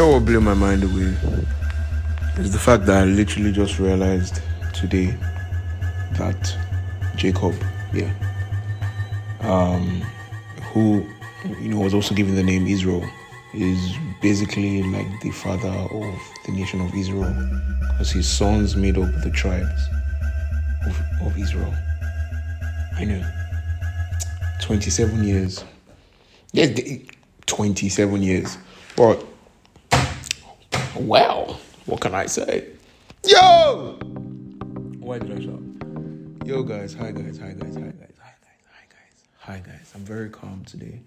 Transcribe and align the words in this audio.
know 0.00 0.12
what 0.12 0.24
blew 0.24 0.40
my 0.40 0.54
mind 0.54 0.82
away? 0.82 1.14
Is 2.38 2.52
the 2.52 2.58
fact 2.58 2.86
that 2.86 3.02
I 3.02 3.04
literally 3.04 3.52
just 3.52 3.78
realized 3.78 4.40
today 4.72 5.14
that 6.12 6.56
Jacob, 7.16 7.54
yeah, 7.92 8.10
um, 9.40 10.00
who 10.72 11.06
you 11.60 11.68
know 11.68 11.80
was 11.80 11.92
also 11.92 12.14
given 12.14 12.34
the 12.34 12.42
name 12.42 12.66
Israel, 12.66 13.04
is 13.52 13.78
basically 14.22 14.82
like 14.84 15.06
the 15.20 15.30
father 15.32 15.68
of 15.68 16.18
the 16.46 16.52
nation 16.52 16.80
of 16.80 16.94
Israel, 16.94 17.34
because 17.90 18.10
his 18.10 18.26
sons 18.26 18.76
made 18.76 18.96
up 18.96 19.12
the 19.22 19.30
tribes 19.30 19.82
of, 20.86 21.26
of 21.26 21.38
Israel. 21.38 21.74
I 22.96 23.04
know. 23.04 23.22
27 24.62 25.24
years. 25.24 25.62
Yes, 26.52 26.70
27 27.44 28.22
years. 28.22 28.56
But, 28.96 29.22
well, 31.06 31.58
what 31.86 32.00
can 32.00 32.14
I 32.14 32.26
say? 32.26 32.68
Yo! 33.24 33.98
Why 34.98 35.18
did 35.18 35.32
I 35.32 35.44
shout? 35.44 35.62
Yo, 36.46 36.62
guys. 36.62 36.94
Hi, 36.94 37.10
guys. 37.10 37.38
Hi, 37.38 37.52
guys. 37.52 37.74
Hi, 37.74 37.80
guys. 37.80 38.14
Hi, 38.18 38.32
guys. 38.40 38.64
Hi, 38.68 38.86
guys. 38.88 39.24
Hi, 39.38 39.58
guys. 39.58 39.92
I'm 39.94 40.02
very 40.02 40.30
calm 40.30 40.64
today. 40.64 41.00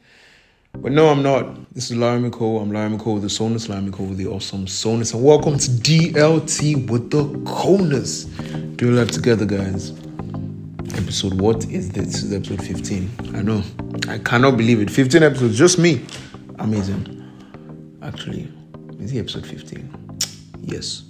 But 0.74 0.92
no, 0.92 1.10
I'm 1.10 1.22
not. 1.22 1.74
This 1.74 1.92
is 1.92 1.98
Layomi 1.98 2.32
Cole. 2.32 2.60
I'm 2.60 2.72
Layomi 2.72 3.00
Cole 3.00 3.16
with 3.16 3.24
the 3.24 3.30
Sonus, 3.30 3.68
Layomi 3.68 3.94
Cole 3.94 4.08
with 4.08 4.18
the 4.18 4.28
awesome 4.28 4.66
Sonus. 4.66 5.14
And 5.14 5.24
welcome 5.24 5.58
to 5.58 5.70
DLT 5.70 6.90
with 6.90 7.12
the 7.12 7.26
Coleness. 7.50 8.24
Do 8.24 8.92
life 8.92 9.12
together, 9.12 9.46
guys. 9.46 9.92
Episode, 10.96 11.40
what 11.40 11.66
is 11.66 11.92
this? 11.92 12.06
This 12.06 12.24
is 12.24 12.34
episode 12.34 12.64
15. 12.66 13.12
I 13.36 13.42
know. 13.44 13.62
I 14.08 14.18
cannot 14.18 14.58
believe 14.58 14.82
it. 14.82 14.90
15 14.90 15.22
episodes, 15.24 15.58
just 15.58 15.78
me. 15.78 16.06
Amazing. 16.60 17.10
Actually, 18.02 18.52
is 19.04 19.14
it 19.14 19.20
episode 19.20 19.46
15? 19.46 20.20
Yes. 20.62 21.04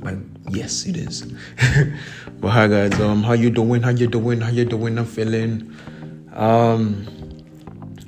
Like, 0.00 0.18
yes, 0.50 0.84
it 0.84 0.96
is. 0.96 1.22
but 2.40 2.50
hi 2.50 2.68
guys, 2.68 3.00
um, 3.00 3.22
how 3.22 3.32
you 3.32 3.50
doing? 3.50 3.82
How 3.82 3.90
you 3.90 4.06
doing? 4.06 4.40
How 4.40 4.50
you 4.50 4.64
doing? 4.66 4.98
I'm 4.98 5.06
feeling. 5.06 5.74
Um, 6.34 7.06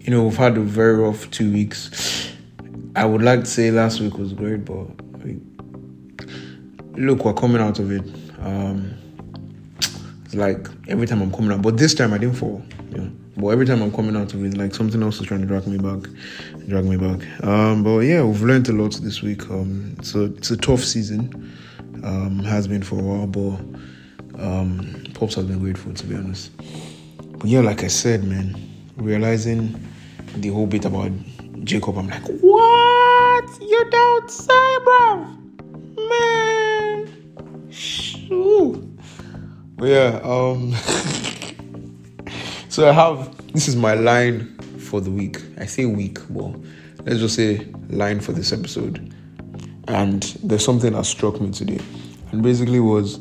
you 0.00 0.10
know, 0.10 0.24
we've 0.24 0.36
had 0.36 0.56
a 0.58 0.60
very 0.60 0.96
rough 0.96 1.30
two 1.30 1.50
weeks. 1.50 2.32
I 2.94 3.06
would 3.06 3.22
like 3.22 3.40
to 3.40 3.46
say 3.46 3.70
last 3.70 4.00
week 4.00 4.18
was 4.18 4.34
great, 4.34 4.64
but 4.64 4.86
we, 5.24 5.40
look, 6.96 7.24
we're 7.24 7.32
coming 7.32 7.62
out 7.62 7.78
of 7.78 7.90
it. 7.90 8.04
Um, 8.40 8.94
it's 10.24 10.34
like 10.34 10.68
every 10.86 11.06
time 11.06 11.22
I'm 11.22 11.32
coming 11.32 11.52
out, 11.52 11.62
but 11.62 11.78
this 11.78 11.94
time 11.94 12.12
I 12.12 12.18
didn't 12.18 12.36
fall. 12.36 12.62
You 12.90 12.98
know, 12.98 13.10
but 13.38 13.48
every 13.48 13.66
time 13.66 13.80
I'm 13.82 13.92
coming 13.92 14.16
out 14.16 14.34
of 14.34 14.44
it, 14.44 14.56
like 14.56 14.74
something 14.74 15.00
else 15.00 15.20
is 15.20 15.26
trying 15.26 15.40
to 15.40 15.46
drag 15.46 15.66
me 15.68 15.78
back, 15.78 16.10
drag 16.66 16.84
me 16.84 16.96
back. 16.96 17.44
Um, 17.44 17.84
but 17.84 18.00
yeah, 18.00 18.22
we've 18.24 18.42
learned 18.42 18.68
a 18.68 18.72
lot 18.72 18.94
this 18.94 19.22
week. 19.22 19.48
Um, 19.48 19.94
it's 19.98 20.14
a 20.16 20.24
it's 20.24 20.50
a 20.50 20.56
tough 20.56 20.80
season. 20.80 21.54
Um, 22.02 22.40
has 22.40 22.66
been 22.66 22.82
for 22.82 22.98
a 22.98 23.02
while, 23.02 23.26
but 23.26 23.58
um, 24.42 25.04
Pops 25.14 25.34
has 25.36 25.44
been 25.44 25.60
grateful 25.60 25.94
to 25.94 26.06
be 26.06 26.16
honest. 26.16 26.50
But 27.38 27.46
yeah, 27.46 27.60
like 27.60 27.84
I 27.84 27.88
said, 27.88 28.24
man, 28.24 28.56
realizing 28.96 29.80
the 30.36 30.48
whole 30.48 30.66
bit 30.66 30.84
about 30.84 31.12
Jacob, 31.62 31.96
I'm 31.96 32.08
like, 32.08 32.26
what? 32.40 33.44
You 33.60 33.88
don't 33.90 34.30
say, 34.30 34.78
bro, 34.84 35.26
man. 36.08 37.70
Shoot. 37.70 38.84
But 39.76 39.88
yeah, 39.88 40.20
um. 40.24 40.74
So 42.68 42.86
I 42.86 42.92
have 42.92 43.34
this 43.54 43.66
is 43.66 43.76
my 43.76 43.94
line 43.94 44.54
for 44.78 45.00
the 45.00 45.10
week. 45.10 45.40
I 45.58 45.64
say 45.64 45.86
week, 45.86 46.18
but 46.28 46.54
let's 47.04 47.18
just 47.18 47.34
say 47.34 47.66
line 47.88 48.20
for 48.20 48.32
this 48.32 48.52
episode. 48.52 49.14
And 49.88 50.22
there's 50.42 50.66
something 50.66 50.92
that 50.92 51.06
struck 51.06 51.40
me 51.40 51.50
today, 51.50 51.80
and 52.30 52.42
basically 52.42 52.78
was 52.78 53.20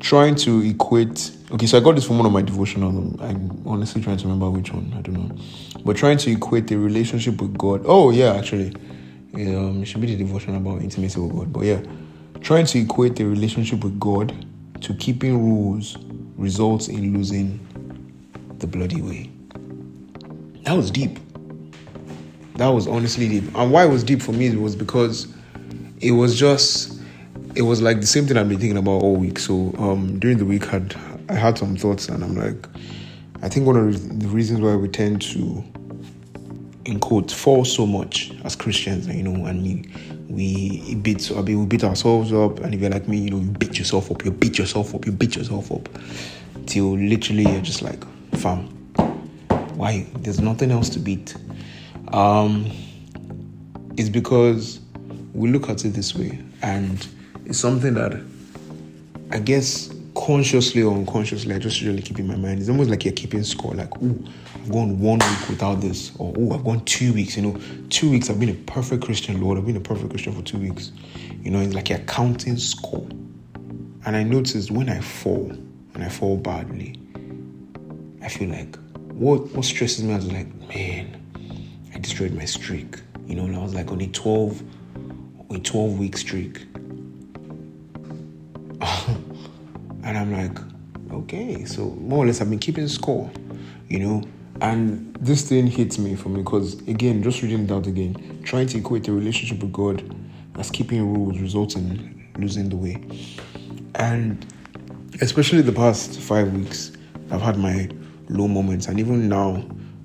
trying 0.00 0.34
to 0.36 0.60
equate. 0.60 1.34
Okay, 1.50 1.64
so 1.64 1.78
I 1.78 1.80
got 1.80 1.94
this 1.94 2.06
from 2.06 2.18
one 2.18 2.26
of 2.26 2.32
my 2.32 2.42
devotionals. 2.42 3.20
I'm 3.22 3.66
honestly 3.66 4.02
trying 4.02 4.18
to 4.18 4.24
remember 4.24 4.50
which 4.50 4.70
one. 4.70 4.92
I 4.94 5.00
don't 5.00 5.14
know, 5.14 5.36
but 5.82 5.96
trying 5.96 6.18
to 6.18 6.30
equate 6.30 6.66
the 6.66 6.76
relationship 6.76 7.40
with 7.40 7.56
God. 7.56 7.82
Oh 7.86 8.10
yeah, 8.10 8.34
actually, 8.34 8.74
um, 9.34 9.82
it 9.82 9.86
should 9.86 10.02
be 10.02 10.08
the 10.08 10.16
devotion 10.16 10.56
about 10.56 10.82
intimacy 10.82 11.18
with 11.18 11.32
God. 11.34 11.52
But 11.54 11.64
yeah, 11.64 11.80
trying 12.42 12.66
to 12.66 12.78
equate 12.80 13.16
the 13.16 13.24
relationship 13.24 13.82
with 13.82 13.98
God 13.98 14.46
to 14.82 14.92
keeping 14.94 15.42
rules 15.42 15.96
results 16.36 16.88
in 16.88 17.14
losing 17.14 17.66
the 18.58 18.66
bloody 18.66 19.02
way. 19.02 19.30
That 20.64 20.76
was 20.76 20.90
deep. 20.90 21.18
That 22.56 22.68
was 22.68 22.86
honestly 22.86 23.28
deep. 23.28 23.44
And 23.54 23.72
why 23.72 23.84
it 23.84 23.90
was 23.90 24.04
deep 24.04 24.22
for 24.22 24.32
me 24.32 24.54
was 24.56 24.76
because 24.76 25.28
it 26.00 26.12
was 26.12 26.38
just 26.38 27.00
it 27.54 27.62
was 27.62 27.80
like 27.80 28.00
the 28.00 28.06
same 28.06 28.26
thing 28.26 28.36
I've 28.36 28.48
been 28.48 28.58
thinking 28.58 28.78
about 28.78 29.02
all 29.02 29.16
week. 29.16 29.38
So 29.38 29.74
um, 29.78 30.18
during 30.18 30.38
the 30.38 30.44
week 30.44 30.64
had 30.64 30.94
I 31.28 31.34
had 31.34 31.58
some 31.58 31.76
thoughts 31.76 32.08
and 32.08 32.22
I'm 32.22 32.36
like 32.36 32.66
I 33.42 33.48
think 33.48 33.66
one 33.66 33.76
of 33.76 34.20
the 34.20 34.28
reasons 34.28 34.60
why 34.60 34.74
we 34.76 34.88
tend 34.88 35.22
to 35.22 35.64
in 36.84 37.00
quotes 37.00 37.32
fall 37.32 37.64
so 37.64 37.86
much 37.86 38.32
as 38.44 38.54
Christians, 38.56 39.06
you 39.08 39.22
know, 39.22 39.46
and 39.46 39.62
we 39.62 39.84
we 40.28 40.94
beat 40.96 41.30
I 41.32 41.42
mean 41.42 41.60
we 41.60 41.66
beat 41.66 41.84
ourselves 41.84 42.32
up 42.32 42.60
and 42.60 42.74
if 42.74 42.80
you're 42.80 42.90
like 42.90 43.08
me, 43.08 43.18
you 43.18 43.30
know, 43.30 43.38
you 43.38 43.50
beat 43.50 43.78
yourself 43.78 44.10
up, 44.10 44.24
you 44.24 44.30
beat 44.30 44.58
yourself 44.58 44.94
up, 44.94 45.06
you 45.06 45.12
beat 45.12 45.36
yourself 45.36 45.72
up 45.72 45.88
till 46.66 46.96
literally 46.96 47.42
you're 47.42 47.60
just 47.60 47.82
like 47.82 48.02
Why? 48.44 50.06
There's 50.18 50.40
nothing 50.40 50.70
else 50.70 50.88
to 50.90 50.98
beat. 50.98 51.34
Um, 52.12 52.70
it's 53.96 54.08
because 54.08 54.80
we 55.32 55.50
look 55.50 55.68
at 55.68 55.84
it 55.84 55.90
this 55.90 56.14
way, 56.14 56.38
and 56.62 57.06
it's 57.46 57.58
something 57.58 57.94
that 57.94 58.20
I 59.30 59.38
guess 59.38 59.92
consciously 60.14 60.82
or 60.82 60.94
unconsciously 60.94 61.54
I 61.54 61.58
just 61.58 61.80
really 61.82 62.02
keep 62.02 62.18
in 62.18 62.26
my 62.26 62.36
mind. 62.36 62.60
It's 62.60 62.68
almost 62.68 62.90
like 62.90 63.04
you're 63.04 63.14
keeping 63.14 63.42
score, 63.42 63.74
like, 63.74 63.90
oh, 64.02 64.16
I've 64.54 64.70
gone 64.70 64.98
one 65.00 65.18
week 65.18 65.48
without 65.48 65.80
this, 65.80 66.12
or 66.18 66.32
oh, 66.36 66.54
I've 66.54 66.64
gone 66.64 66.84
two 66.84 67.12
weeks. 67.12 67.36
You 67.36 67.42
know, 67.42 67.60
two 67.90 68.10
weeks 68.10 68.30
I've 68.30 68.38
been 68.38 68.50
a 68.50 68.54
perfect 68.54 69.04
Christian, 69.04 69.40
Lord. 69.40 69.58
I've 69.58 69.66
been 69.66 69.76
a 69.76 69.80
perfect 69.80 70.10
Christian 70.10 70.32
for 70.32 70.42
two 70.42 70.58
weeks. 70.58 70.92
You 71.42 71.50
know, 71.50 71.60
it's 71.60 71.74
like 71.74 71.88
you're 71.90 71.98
counting 72.00 72.56
score. 72.58 73.06
And 74.06 74.16
I 74.16 74.22
noticed 74.22 74.70
when 74.70 74.88
I 74.88 75.00
fall, 75.00 75.50
and 75.94 76.04
I 76.04 76.08
fall 76.08 76.36
badly, 76.36 76.96
I 78.24 78.28
feel 78.28 78.48
like 78.48 78.76
what 79.12 79.54
what 79.54 79.64
stresses 79.64 80.02
me 80.02 80.14
is 80.14 80.26
like, 80.32 80.48
man, 80.68 81.20
I 81.94 81.98
destroyed 81.98 82.32
my 82.32 82.46
streak. 82.46 82.96
You 83.26 83.36
know, 83.36 83.60
I 83.60 83.62
was 83.62 83.74
like 83.74 83.90
on 83.92 84.00
a 84.00 84.06
12 84.06 84.62
a 85.50 85.58
12 85.58 85.98
week 85.98 86.16
streak. 86.16 86.62
and 90.02 90.18
I'm 90.18 90.32
like, 90.32 90.58
okay, 91.12 91.64
so 91.64 91.90
more 91.90 92.24
or 92.24 92.26
less 92.26 92.40
I've 92.40 92.50
been 92.50 92.58
keeping 92.58 92.88
score, 92.88 93.30
you 93.88 93.98
know. 94.00 94.22
And 94.60 95.14
this 95.20 95.48
thing 95.48 95.66
hits 95.66 95.98
me 95.98 96.14
for 96.16 96.30
me 96.30 96.42
because 96.42 96.80
again, 96.88 97.22
just 97.22 97.42
reading 97.42 97.64
it 97.64 97.70
out 97.70 97.86
again, 97.86 98.40
trying 98.42 98.68
to 98.68 98.78
equate 98.78 99.04
the 99.04 99.12
relationship 99.12 99.62
with 99.62 99.72
God 99.72 100.02
as 100.58 100.70
keeping 100.70 101.12
rules 101.12 101.38
results 101.40 101.74
in 101.74 102.30
losing 102.38 102.70
the 102.70 102.76
way. 102.76 103.04
And 103.96 104.46
especially 105.20 105.60
the 105.62 105.72
past 105.72 106.18
five 106.20 106.52
weeks, 106.52 106.92
I've 107.30 107.42
had 107.42 107.58
my 107.58 107.88
low 108.28 108.48
moments, 108.48 108.86
and 108.86 108.98
even 108.98 109.28
now, 109.28 109.56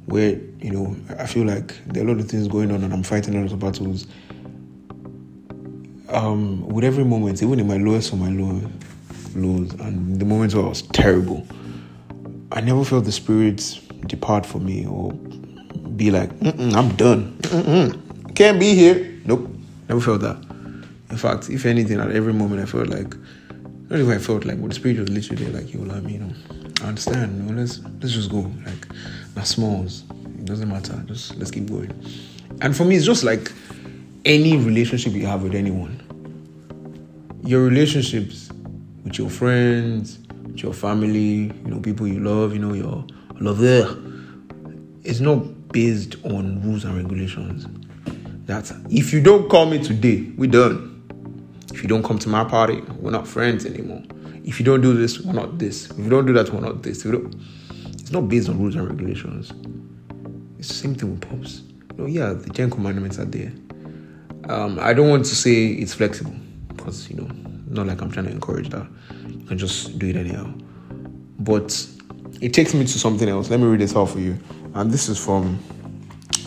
where 0.05 0.39
you 0.59 0.71
know 0.71 0.95
I 1.17 1.25
feel 1.25 1.45
like 1.45 1.75
there 1.87 2.03
are 2.03 2.07
a 2.07 2.11
lot 2.11 2.19
of 2.19 2.29
things 2.29 2.47
going 2.47 2.71
on, 2.71 2.83
and 2.83 2.93
I'm 2.93 3.03
fighting 3.03 3.35
a 3.35 3.41
lot 3.41 3.51
of 3.51 3.59
battles. 3.59 4.07
Um, 6.09 6.67
with 6.67 6.83
every 6.83 7.03
moment, 7.03 7.41
even 7.43 7.59
in 7.59 7.67
my 7.67 7.77
lowest 7.77 8.11
or 8.11 8.15
my 8.15 8.29
low 8.29 8.61
lows, 9.35 9.73
and 9.73 10.19
the 10.19 10.25
moments 10.25 10.55
where 10.55 10.65
I 10.65 10.69
was 10.69 10.81
terrible, 10.81 11.45
I 12.51 12.61
never 12.61 12.83
felt 12.83 13.05
the 13.05 13.11
spirits 13.11 13.75
depart 14.07 14.45
from 14.45 14.65
me 14.65 14.87
or 14.87 15.13
be 15.13 16.09
like, 16.11 16.31
"I'm 16.41 16.95
done, 16.95 17.37
Mm-mm. 17.41 18.35
can't 18.35 18.59
be 18.59 18.73
here." 18.73 19.05
Nope, 19.25 19.49
never 19.87 20.01
felt 20.01 20.21
that. 20.21 20.37
In 21.11 21.17
fact, 21.17 21.49
if 21.49 21.65
anything, 21.65 21.99
at 21.99 22.11
every 22.11 22.33
moment 22.33 22.61
I 22.61 22.65
felt 22.65 22.87
like 22.87 23.13
not 23.89 23.99
even 23.99 24.11
I 24.11 24.19
felt 24.19 24.45
like, 24.45 24.61
but 24.61 24.69
the 24.69 24.75
spirit 24.75 24.99
was 24.99 25.09
literally 25.09 25.51
like, 25.51 25.73
you 25.73 25.79
me, 25.79 26.17
know. 26.19 26.31
I 26.81 26.87
understand, 26.87 27.47
know, 27.47 27.53
let's 27.59 27.79
let's 27.99 28.13
just 28.13 28.31
go. 28.31 28.49
Like 28.65 28.87
not 29.35 29.47
smalls. 29.47 30.03
It 30.09 30.45
doesn't 30.45 30.69
matter. 30.69 31.01
Just 31.07 31.35
let's 31.37 31.51
keep 31.51 31.67
going. 31.67 31.91
And 32.61 32.75
for 32.75 32.85
me, 32.85 32.95
it's 32.95 33.05
just 33.05 33.23
like 33.23 33.51
any 34.25 34.57
relationship 34.57 35.13
you 35.13 35.25
have 35.25 35.43
with 35.43 35.55
anyone. 35.55 36.05
Your 37.43 37.63
relationships 37.63 38.49
with 39.03 39.17
your 39.17 39.29
friends, 39.29 40.19
with 40.43 40.61
your 40.61 40.73
family, 40.73 41.51
you 41.63 41.63
know, 41.65 41.79
people 41.79 42.07
you 42.07 42.19
love, 42.19 42.53
you 42.53 42.59
know, 42.59 42.73
your 42.73 43.05
love 43.39 43.59
there. 43.59 43.87
It's 45.03 45.19
not 45.19 45.69
based 45.71 46.15
on 46.25 46.61
rules 46.61 46.85
and 46.85 46.95
regulations. 46.95 47.65
That 48.45 48.71
if 48.89 49.13
you 49.13 49.21
don't 49.21 49.49
call 49.49 49.65
me 49.65 49.83
today, 49.83 50.31
we're 50.37 50.49
done. 50.49 50.87
If 51.73 51.83
you 51.83 51.89
don't 51.89 52.03
come 52.03 52.19
to 52.19 52.29
my 52.29 52.43
party, 52.43 52.81
we're 52.99 53.11
not 53.11 53.27
friends 53.27 53.65
anymore. 53.65 54.03
If 54.49 54.59
you 54.59 54.65
don't 54.65 54.81
do 54.81 54.95
this, 54.95 55.21
we're 55.21 55.33
not 55.33 55.59
this. 55.59 55.91
If 55.91 55.99
you 55.99 56.09
don't 56.09 56.25
do 56.25 56.33
that, 56.33 56.51
we're 56.51 56.59
not 56.59 56.81
this. 56.81 57.05
it's 57.05 58.11
not 58.11 58.27
based 58.27 58.49
on 58.49 58.59
rules 58.59 58.73
and 58.73 58.89
regulations. 58.89 59.53
It's 60.57 60.69
the 60.69 60.73
same 60.73 60.95
thing 60.95 61.11
with 61.11 61.21
pops. 61.21 61.61
You 61.91 61.97
know, 61.97 62.05
yeah, 62.07 62.33
the 62.33 62.49
Ten 62.49 62.71
Commandments 62.71 63.19
are 63.19 63.25
there. 63.25 63.53
Um, 64.45 64.79
I 64.79 64.93
don't 64.93 65.07
want 65.07 65.25
to 65.25 65.35
say 65.35 65.67
it's 65.67 65.93
flexible 65.93 66.33
because 66.69 67.07
you 67.11 67.17
know, 67.17 67.29
not 67.67 67.85
like 67.85 68.01
I'm 68.01 68.09
trying 68.09 68.25
to 68.25 68.31
encourage 68.31 68.69
that. 68.69 68.87
You 69.27 69.45
can 69.45 69.59
just 69.59 69.99
do 69.99 70.07
it 70.07 70.15
anyhow. 70.15 70.51
But 71.37 71.87
it 72.41 72.51
takes 72.51 72.73
me 72.73 72.85
to 72.85 72.99
something 72.99 73.29
else. 73.29 73.51
Let 73.51 73.59
me 73.59 73.67
read 73.67 73.81
this 73.81 73.95
out 73.95 74.09
for 74.09 74.19
you. 74.19 74.35
And 74.73 74.89
this 74.89 75.09
is 75.09 75.23
from 75.23 75.59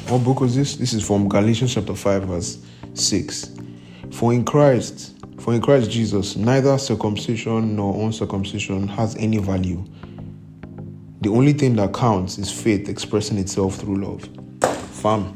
what 0.08 0.24
book 0.24 0.40
was 0.40 0.56
this? 0.56 0.74
This 0.74 0.92
is 0.92 1.06
from 1.06 1.28
Galatians 1.28 1.72
chapter 1.72 1.94
5, 1.94 2.24
verse 2.24 2.58
6. 2.94 3.52
For 4.10 4.32
in 4.32 4.44
Christ, 4.44 5.21
for 5.42 5.52
in 5.52 5.60
Christ 5.60 5.90
Jesus, 5.90 6.36
neither 6.36 6.78
circumcision 6.78 7.74
nor 7.74 8.06
uncircumcision 8.06 8.86
has 8.86 9.16
any 9.16 9.38
value. 9.38 9.84
The 11.20 11.30
only 11.30 11.52
thing 11.52 11.74
that 11.76 11.92
counts 11.92 12.38
is 12.38 12.52
faith 12.52 12.88
expressing 12.88 13.38
itself 13.38 13.74
through 13.74 14.04
love. 14.04 14.22
Fam, 15.00 15.34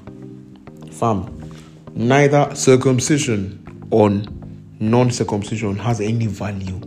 fam, 0.92 1.50
neither 1.96 2.54
circumcision 2.54 3.88
or 3.90 4.10
non 4.78 5.10
circumcision 5.10 5.74
has 5.76 6.00
any 6.00 6.28
value. 6.28 6.80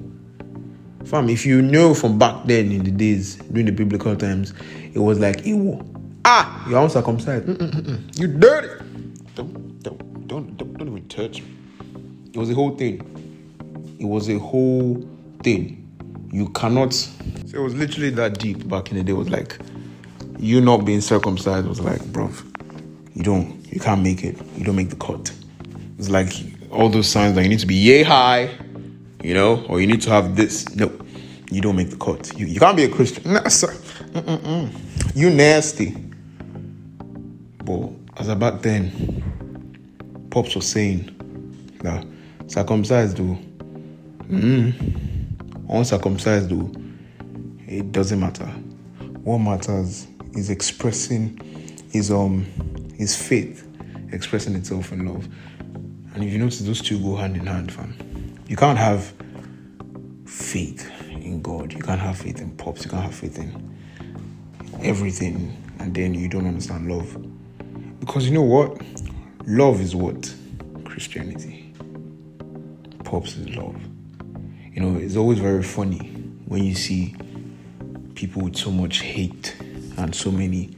Fam, 1.04 1.28
if 1.28 1.46
you 1.46 1.62
know 1.62 1.94
from 1.94 2.18
back 2.18 2.46
then 2.46 2.72
in 2.72 2.84
the 2.86 2.92
days, 2.92 3.36
during 3.36 3.66
the 3.66 3.74
biblical 3.74 4.16
times, 4.16 4.54
it 4.94 5.00
was 5.00 5.20
like, 5.20 5.46
Ew, 5.46 5.84
ah, 6.24 6.66
you're 6.70 6.82
uncircumcised. 6.82 7.46
Mm-mm-mm. 7.48 8.18
You 8.18 8.28
dirty. 8.28 8.86
Don't, 9.36 9.84
don't, 9.84 10.28
don't, 10.28 10.58
don't, 10.58 10.78
don't 10.78 10.88
even 10.88 11.08
touch 11.10 11.42
me. 11.42 11.56
It 12.34 12.38
was 12.38 12.50
a 12.50 12.54
whole 12.54 12.76
thing. 12.76 13.02
It 14.00 14.06
was 14.06 14.30
a 14.30 14.38
whole 14.40 15.08
thing. 15.44 15.76
You 16.32 16.50
cannot. 16.50 16.94
So 16.94 17.58
it 17.58 17.62
was 17.62 17.74
literally 17.76 18.12
that 18.12 18.38
deep 18.38 18.68
back 18.68 18.92
in 18.92 18.98
the 18.98 19.04
day. 19.04 19.12
It 19.12 19.16
was 19.16 19.30
like, 19.30 19.58
you 20.38 20.62
not 20.62 20.86
being 20.86 21.02
circumcised 21.02 21.68
was 21.68 21.82
like, 21.82 22.04
bro, 22.14 22.30
you 23.14 23.24
don't, 23.24 23.66
you 23.74 23.80
can't 23.80 24.02
make 24.02 24.24
it. 24.24 24.40
You 24.56 24.64
don't 24.64 24.76
make 24.76 24.90
the 24.90 24.96
cut. 24.96 25.34
It's 25.98 26.10
like 26.10 26.32
all 26.72 26.88
those 26.88 27.08
signs 27.08 27.36
that 27.36 27.44
you 27.44 27.50
need 27.50 27.60
to 27.60 27.68
be 27.68 27.76
yay 27.76 28.04
high, 28.04 28.50
you 29.22 29.34
know, 29.34 29.66
or 29.68 29.82
you 29.82 29.88
need 29.88 30.02
to 30.04 30.10
have 30.12 30.36
this. 30.36 30.74
No, 30.76 30.92
you 31.52 31.62
don't 31.62 31.76
make 31.76 31.90
the 31.90 31.98
cut. 31.98 32.32
You, 32.40 32.46
you 32.46 32.60
can't 32.60 32.78
be 32.78 32.84
a 32.84 32.90
Christian. 32.90 33.34
Nah, 33.34 33.48
sir. 33.50 33.74
Mm-mm-mm. 34.14 35.16
You 35.16 35.30
nasty. 35.32 35.96
But 37.66 37.90
as 38.18 38.30
about 38.30 38.62
then, 38.62 40.28
Pops 40.30 40.56
was 40.56 40.68
saying 40.68 41.16
that 41.82 42.06
circumcised 42.50 43.18
though, 43.18 43.38
mm, 44.28 44.74
uncircumcised 45.70 46.50
though, 46.50 46.72
it 47.68 47.92
doesn't 47.92 48.20
matter. 48.20 48.46
What 49.24 49.38
matters 49.38 50.08
is 50.34 50.50
expressing 50.50 51.40
his 51.92 52.12
um 52.12 52.46
his 52.98 53.16
faith, 53.16 53.68
expressing 54.12 54.56
itself 54.56 54.92
in 54.92 55.06
love. 55.06 55.28
And 56.14 56.24
if 56.24 56.34
you 56.34 56.40
notice, 56.40 56.60
those 56.60 56.82
two 56.82 57.00
go 57.00 57.16
hand 57.16 57.38
in 57.38 57.46
hand, 57.46 57.72
fam. 57.72 57.96
You 58.48 58.58
can't 58.58 58.78
have 58.78 59.14
faith 60.26 60.92
in 61.10 61.42
God. 61.42 61.72
You 61.72 61.80
can't 61.80 62.02
have 62.02 62.18
faith 62.18 62.42
in 62.42 62.52
pops. 62.58 62.84
You 62.84 62.92
can't 62.92 63.04
have 63.04 63.16
faith 63.16 63.38
in 63.38 63.78
everything, 64.82 65.56
and 65.80 65.94
then 65.94 66.14
you 66.14 66.28
don't 66.28 66.48
understand 66.48 66.90
love. 66.90 67.16
Because 68.00 68.28
you 68.28 68.34
know 68.34 68.42
what? 68.42 68.82
Love 69.46 69.82
is 69.82 69.96
what? 69.96 70.34
Christianity. 70.86 71.69
Pops 73.10 73.38
is 73.38 73.56
love. 73.56 73.76
You 74.72 74.82
know, 74.82 75.00
it's 75.00 75.16
always 75.16 75.40
very 75.40 75.64
funny 75.64 75.98
when 76.46 76.64
you 76.64 76.76
see 76.76 77.16
people 78.14 78.44
with 78.44 78.56
so 78.56 78.70
much 78.70 79.00
hate 79.00 79.56
and 79.98 80.14
so 80.14 80.30
many, 80.30 80.78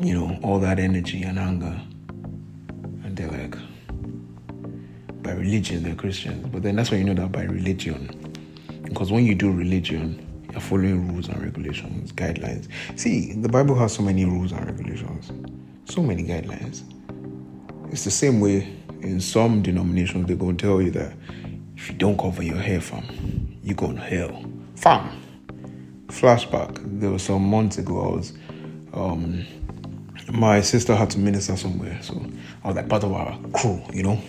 you 0.00 0.18
know, 0.18 0.36
all 0.42 0.58
that 0.58 0.80
energy 0.80 1.22
and 1.22 1.38
anger. 1.38 1.80
And 3.04 3.16
they're 3.16 3.30
like, 3.30 3.54
by 5.22 5.30
religion, 5.30 5.84
they're 5.84 5.94
Christians. 5.94 6.44
But 6.48 6.64
then 6.64 6.74
that's 6.74 6.90
why 6.90 6.96
you 6.96 7.04
know 7.04 7.14
that 7.14 7.30
by 7.30 7.44
religion. 7.44 8.34
Because 8.82 9.12
when 9.12 9.24
you 9.24 9.36
do 9.36 9.52
religion, 9.52 10.26
you're 10.50 10.60
following 10.60 11.06
rules 11.06 11.28
and 11.28 11.40
regulations, 11.40 12.10
guidelines. 12.10 12.66
See, 12.98 13.34
the 13.34 13.48
Bible 13.48 13.76
has 13.76 13.92
so 13.92 14.02
many 14.02 14.24
rules 14.24 14.50
and 14.50 14.66
regulations, 14.66 15.30
so 15.84 16.02
many 16.02 16.24
guidelines. 16.24 16.82
It's 17.92 18.02
the 18.02 18.10
same 18.10 18.40
way 18.40 18.77
in 19.00 19.20
some 19.20 19.62
denominations, 19.62 20.26
they're 20.26 20.36
going 20.36 20.56
to 20.56 20.66
tell 20.66 20.82
you 20.82 20.90
that 20.92 21.12
if 21.76 21.90
you 21.90 21.94
don't 21.96 22.18
cover 22.18 22.42
your 22.42 22.58
hair, 22.58 22.80
fam, 22.80 23.58
you 23.62 23.74
go 23.74 23.92
to 23.92 23.98
hell. 23.98 24.44
Fam. 24.76 25.22
Flashback. 26.08 27.00
There 27.00 27.10
was 27.10 27.22
some 27.22 27.48
months 27.48 27.78
ago, 27.78 28.00
I 28.00 28.16
was, 28.16 28.32
um, 28.92 29.46
my 30.32 30.60
sister 30.60 30.94
had 30.94 31.10
to 31.10 31.18
minister 31.18 31.56
somewhere, 31.56 31.98
so 32.02 32.20
I 32.64 32.68
was 32.68 32.76
like 32.76 32.88
part 32.88 33.04
of 33.04 33.12
our 33.12 33.38
crew, 33.52 33.82
you 33.92 34.02
know, 34.02 34.20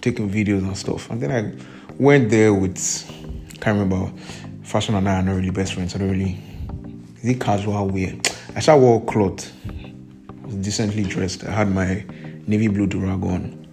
taking 0.00 0.30
videos 0.30 0.62
and 0.62 0.76
stuff. 0.76 1.10
And 1.10 1.20
then 1.20 1.32
I 1.32 1.64
went 1.98 2.30
there 2.30 2.54
with, 2.54 2.78
can't 3.60 3.78
remember, 3.78 4.12
Fashion 4.62 4.94
and 4.94 5.08
I 5.08 5.16
are 5.16 5.22
not 5.22 5.34
really 5.34 5.50
best 5.50 5.74
friends. 5.74 5.94
I 5.94 5.98
don't 5.98 6.10
really, 6.10 6.38
is 7.22 7.30
it 7.30 7.40
casual 7.40 7.88
wear? 7.88 8.14
I 8.54 8.60
shall 8.60 8.78
wore 8.78 9.04
clothes. 9.04 9.50
I 9.68 10.46
was 10.46 10.56
decently 10.56 11.04
dressed. 11.04 11.44
I 11.44 11.50
had 11.50 11.70
my 11.70 12.04
navy 12.46 12.68
blue 12.68 12.86
durag 12.86 13.24
on 13.24 13.67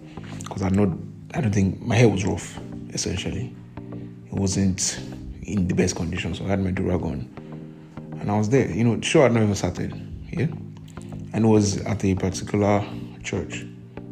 because 0.48 0.62
I 0.62 0.68
not, 0.68 0.88
I 1.34 1.40
don't 1.40 1.52
think 1.52 1.82
my 1.82 1.96
hair 1.96 2.08
was 2.08 2.24
rough. 2.24 2.58
Essentially, 2.90 3.54
it 4.26 4.32
wasn't 4.32 4.98
in 5.42 5.66
the 5.68 5.74
best 5.74 5.96
condition, 5.96 6.34
so 6.34 6.44
I 6.44 6.48
had 6.48 6.62
my 6.62 6.70
durag 6.70 7.04
on, 7.04 7.28
and 8.20 8.30
I 8.30 8.38
was 8.38 8.48
there. 8.48 8.70
You 8.70 8.84
know, 8.84 9.00
sure, 9.00 9.26
I'd 9.26 9.32
not 9.32 9.42
even 9.42 9.54
started. 9.54 9.92
Yeah, 10.30 10.46
and 11.32 11.44
it 11.44 11.48
was 11.48 11.78
at 11.82 12.04
a 12.04 12.14
particular 12.14 12.84
church, 13.22 13.66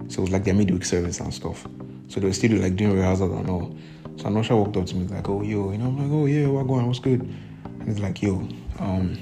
so 0.08 0.18
it 0.18 0.20
was 0.20 0.30
like 0.30 0.44
their 0.44 0.54
midweek 0.54 0.84
service 0.84 1.20
and 1.20 1.32
stuff. 1.32 1.66
So 2.08 2.20
they 2.20 2.26
were 2.26 2.32
still 2.32 2.58
like 2.60 2.76
doing 2.76 2.96
rehearsals 2.96 3.32
and 3.32 3.48
all. 3.48 3.76
So 4.16 4.24
Anosha 4.24 4.56
walked 4.56 4.76
up 4.76 4.86
to 4.86 4.96
me 4.96 5.06
like, 5.06 5.28
"Oh, 5.28 5.42
yo," 5.42 5.70
you 5.70 5.78
know, 5.78 5.86
I'm 5.86 5.98
like, 5.98 6.12
"Oh, 6.12 6.26
yeah, 6.26 6.48
what 6.48 6.66
going? 6.66 6.86
What's 6.86 6.98
good?" 6.98 7.20
And 7.20 7.88
he's 7.88 8.00
like, 8.00 8.22
"Yo, 8.22 8.48
um, 8.80 9.18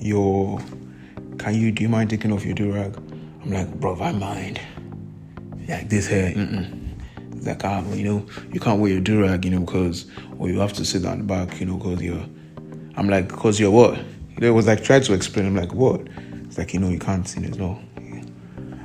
yo, 0.00 0.58
can 1.38 1.54
you 1.54 1.72
do 1.72 1.82
you 1.82 1.88
mind 1.88 2.10
taking 2.10 2.32
off 2.32 2.44
your 2.44 2.54
durag?" 2.54 2.96
I'm 3.42 3.50
like, 3.50 3.80
"Bro, 3.80 4.00
I 4.00 4.12
mind." 4.12 4.60
Like 5.68 5.88
this 5.88 6.06
hair, 6.06 6.32
mm-mm. 6.32 6.86
It's 7.36 7.46
like, 7.46 7.64
ah, 7.64 7.82
you 7.92 8.04
know, 8.04 8.26
you 8.52 8.60
can't 8.60 8.80
wear 8.80 8.92
your 8.92 9.02
durag, 9.02 9.44
you 9.44 9.50
know, 9.50 9.60
because 9.60 10.06
or 10.38 10.48
you 10.48 10.58
have 10.60 10.72
to 10.74 10.84
sit 10.84 11.04
on 11.04 11.18
the 11.18 11.24
back, 11.24 11.60
you 11.60 11.66
know, 11.66 11.76
because 11.76 12.02
you're. 12.02 12.24
I'm 12.96 13.08
like, 13.08 13.28
because 13.28 13.60
you're 13.60 13.70
what? 13.70 13.98
It 14.40 14.50
was 14.50 14.66
like 14.66 14.82
trying 14.82 15.02
to 15.02 15.12
explain. 15.12 15.46
I'm 15.46 15.56
like, 15.56 15.74
what? 15.74 16.00
It's 16.44 16.56
like, 16.56 16.72
you 16.72 16.80
know, 16.80 16.88
you 16.88 16.98
can't, 16.98 17.34
you 17.36 17.48
know, 17.48 17.56
no. 17.56 17.80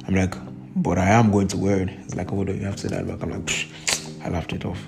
I'm 0.07 0.15
like, 0.15 0.33
but 0.75 0.97
I 0.97 1.09
am 1.09 1.31
going 1.31 1.47
to 1.49 1.57
wear 1.57 1.81
it. 1.81 1.89
It's 1.89 2.15
like, 2.15 2.31
oh, 2.33 2.45
you 2.45 2.61
have 2.63 2.75
to 2.75 2.81
sit 2.81 2.91
that 2.91 3.07
back? 3.07 3.21
I'm 3.21 3.31
like, 3.31 3.45
Psh. 3.45 3.69
I 4.23 4.29
laughed 4.29 4.53
it 4.53 4.65
off. 4.65 4.87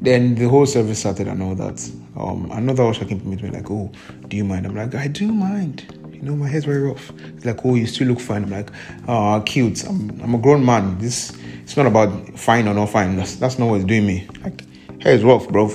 Then 0.00 0.36
the 0.36 0.48
whole 0.48 0.66
service 0.66 1.00
started 1.00 1.26
and 1.26 1.42
all 1.42 1.54
that. 1.56 1.90
Um, 2.16 2.50
another 2.52 2.84
usher 2.84 3.04
came 3.04 3.20
to 3.20 3.26
me 3.26 3.36
like, 3.50 3.70
"Oh, 3.70 3.90
do 4.28 4.36
you 4.36 4.44
mind?" 4.44 4.66
I'm 4.66 4.74
like, 4.74 4.94
"I 4.94 5.08
do 5.08 5.32
mind." 5.32 5.86
You 6.18 6.24
know, 6.24 6.36
my 6.36 6.48
hair's 6.48 6.64
very 6.64 6.82
rough. 6.82 7.12
It's 7.36 7.44
like, 7.44 7.64
"Oh, 7.64 7.76
you 7.76 7.86
still 7.86 8.08
look 8.08 8.18
fine." 8.18 8.42
I'm 8.42 8.50
like, 8.50 8.70
"Oh, 9.06 9.40
cute." 9.46 9.84
I'm, 9.84 10.20
I'm 10.20 10.34
a 10.34 10.38
grown 10.38 10.64
man. 10.64 10.98
This 10.98 11.36
it's 11.62 11.76
not 11.76 11.86
about 11.86 12.36
fine 12.36 12.66
or 12.66 12.74
not 12.74 12.88
fine. 12.88 13.14
That's 13.14 13.36
that's 13.36 13.58
not 13.58 13.66
what's 13.66 13.84
doing 13.84 14.04
me. 14.04 14.26
Like, 14.42 14.64
hair 15.00 15.14
is 15.14 15.22
rough, 15.22 15.48
bro. 15.48 15.70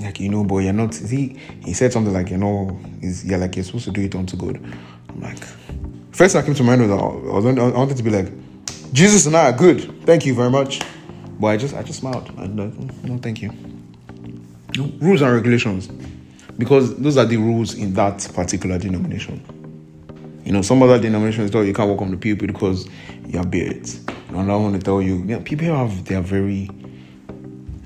Like 0.00 0.18
you 0.18 0.28
know, 0.28 0.42
boy, 0.42 0.60
you're 0.60 0.72
not. 0.72 0.96
He 0.96 1.38
he 1.64 1.74
said 1.74 1.92
something 1.92 2.12
like, 2.12 2.30
you 2.30 2.38
know, 2.38 2.76
is 3.02 3.24
yeah, 3.24 3.36
like 3.36 3.54
you're 3.54 3.64
supposed 3.64 3.84
to 3.84 3.92
do 3.92 4.00
it 4.00 4.16
unto 4.16 4.36
God. 4.36 4.56
I'm 5.10 5.20
like, 5.20 5.38
first 6.12 6.32
thing 6.32 6.40
that 6.40 6.46
came 6.46 6.54
to 6.54 6.64
mind 6.64 6.82
was 6.82 6.90
I 6.90 6.94
was 6.94 7.46
I 7.46 7.78
wanted 7.78 7.96
to 7.98 8.02
be 8.02 8.10
like, 8.10 8.32
Jesus 8.92 9.26
and 9.26 9.36
I 9.36 9.50
are 9.50 9.56
good. 9.56 10.04
Thank 10.04 10.26
you 10.26 10.34
very 10.34 10.50
much. 10.50 10.80
But 11.38 11.48
I 11.48 11.56
just 11.56 11.74
I 11.74 11.82
just 11.84 12.00
smiled. 12.00 12.32
I, 12.36 12.46
no, 12.48 12.64
uh, 12.64 13.06
no, 13.06 13.18
thank 13.18 13.42
you. 13.42 13.52
Rules 15.00 15.22
and 15.22 15.32
regulations, 15.32 15.88
because 16.56 16.96
those 16.96 17.16
are 17.16 17.24
the 17.24 17.36
rules 17.36 17.74
in 17.74 17.94
that 17.94 18.28
particular 18.34 18.78
denomination. 18.78 19.42
You 20.48 20.54
know, 20.54 20.62
some 20.62 20.82
other 20.82 20.98
denominations 20.98 21.50
tell 21.50 21.62
you 21.62 21.74
can't 21.74 21.90
walk 21.90 22.00
on 22.00 22.10
the 22.10 22.16
pulpit 22.16 22.46
because 22.46 22.88
you 23.26 23.36
have 23.36 23.50
beards. 23.50 24.00
And 24.30 24.50
I 24.50 24.56
want 24.56 24.76
to 24.76 24.80
tell 24.80 25.02
you, 25.02 25.22
yeah, 25.26 25.40
people 25.44 25.66
have 25.66 26.06
their 26.06 26.22
very, 26.22 26.70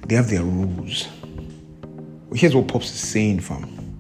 they 0.07 0.15
have 0.15 0.31
their 0.31 0.45
rules. 0.45 1.09
Here's 2.33 2.55
what 2.55 2.69
Pops 2.69 2.87
is 2.87 3.01
saying, 3.01 3.41
fam. 3.41 3.99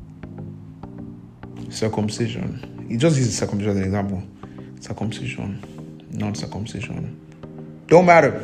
Circumcision. 1.70 2.86
He 2.88 2.96
just 2.96 3.16
uses 3.16 3.36
circumcision 3.36 3.70
as 3.72 3.76
an 3.78 3.82
example. 3.82 4.22
Circumcision, 4.78 6.06
non-circumcision. 6.12 7.82
Don't 7.88 8.06
matter. 8.06 8.38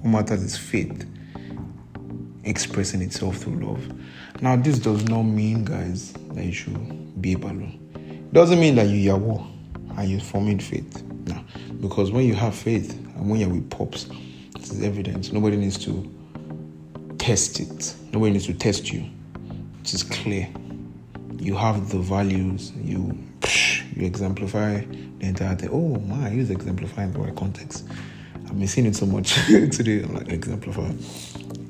What 0.00 0.10
matters 0.10 0.42
is 0.42 0.58
faith 0.58 1.08
expressing 2.42 3.02
itself 3.02 3.36
through 3.36 3.64
love. 3.64 3.88
Now, 4.42 4.56
this 4.56 4.80
does 4.80 5.04
not 5.04 5.22
mean, 5.22 5.64
guys, 5.64 6.12
that 6.32 6.44
you 6.44 6.52
should 6.52 7.22
be 7.22 7.30
able 7.30 7.50
to. 7.50 7.83
Doesn't 8.34 8.58
mean 8.58 8.74
that 8.74 8.88
you 8.88 9.12
yawo 9.12 9.46
and 9.96 10.10
you're 10.10 10.18
forming 10.18 10.58
faith. 10.58 11.04
No. 11.28 11.40
Because 11.80 12.10
when 12.10 12.26
you 12.26 12.34
have 12.34 12.52
faith 12.52 12.92
and 13.14 13.30
when 13.30 13.38
you're 13.38 13.48
with 13.48 13.70
pops, 13.70 14.08
this 14.58 14.72
is 14.72 14.82
evidence. 14.82 15.30
Nobody 15.30 15.56
needs 15.56 15.78
to 15.84 16.12
test 17.18 17.60
it. 17.60 17.94
Nobody 18.12 18.32
needs 18.32 18.46
to 18.46 18.54
test 18.54 18.92
you. 18.92 19.08
It 19.82 19.94
is 19.94 20.02
clear. 20.02 20.48
You 21.38 21.54
have 21.54 21.90
the 21.90 22.00
values. 22.00 22.72
You 22.82 23.16
you 23.94 24.04
exemplify 24.04 24.80
the 24.80 25.26
entire 25.26 25.54
thing. 25.54 25.68
Oh 25.70 26.00
my, 26.00 26.28
he's 26.28 26.50
exemplifying 26.50 27.12
the 27.12 27.20
right 27.20 27.36
context. 27.36 27.86
I've 28.34 28.58
been 28.58 28.66
seeing 28.66 28.88
it 28.88 28.96
so 28.96 29.06
much 29.06 29.34
today. 29.46 30.02
I'm 30.02 30.12
like 30.12 30.28
exemplify, 30.28 30.90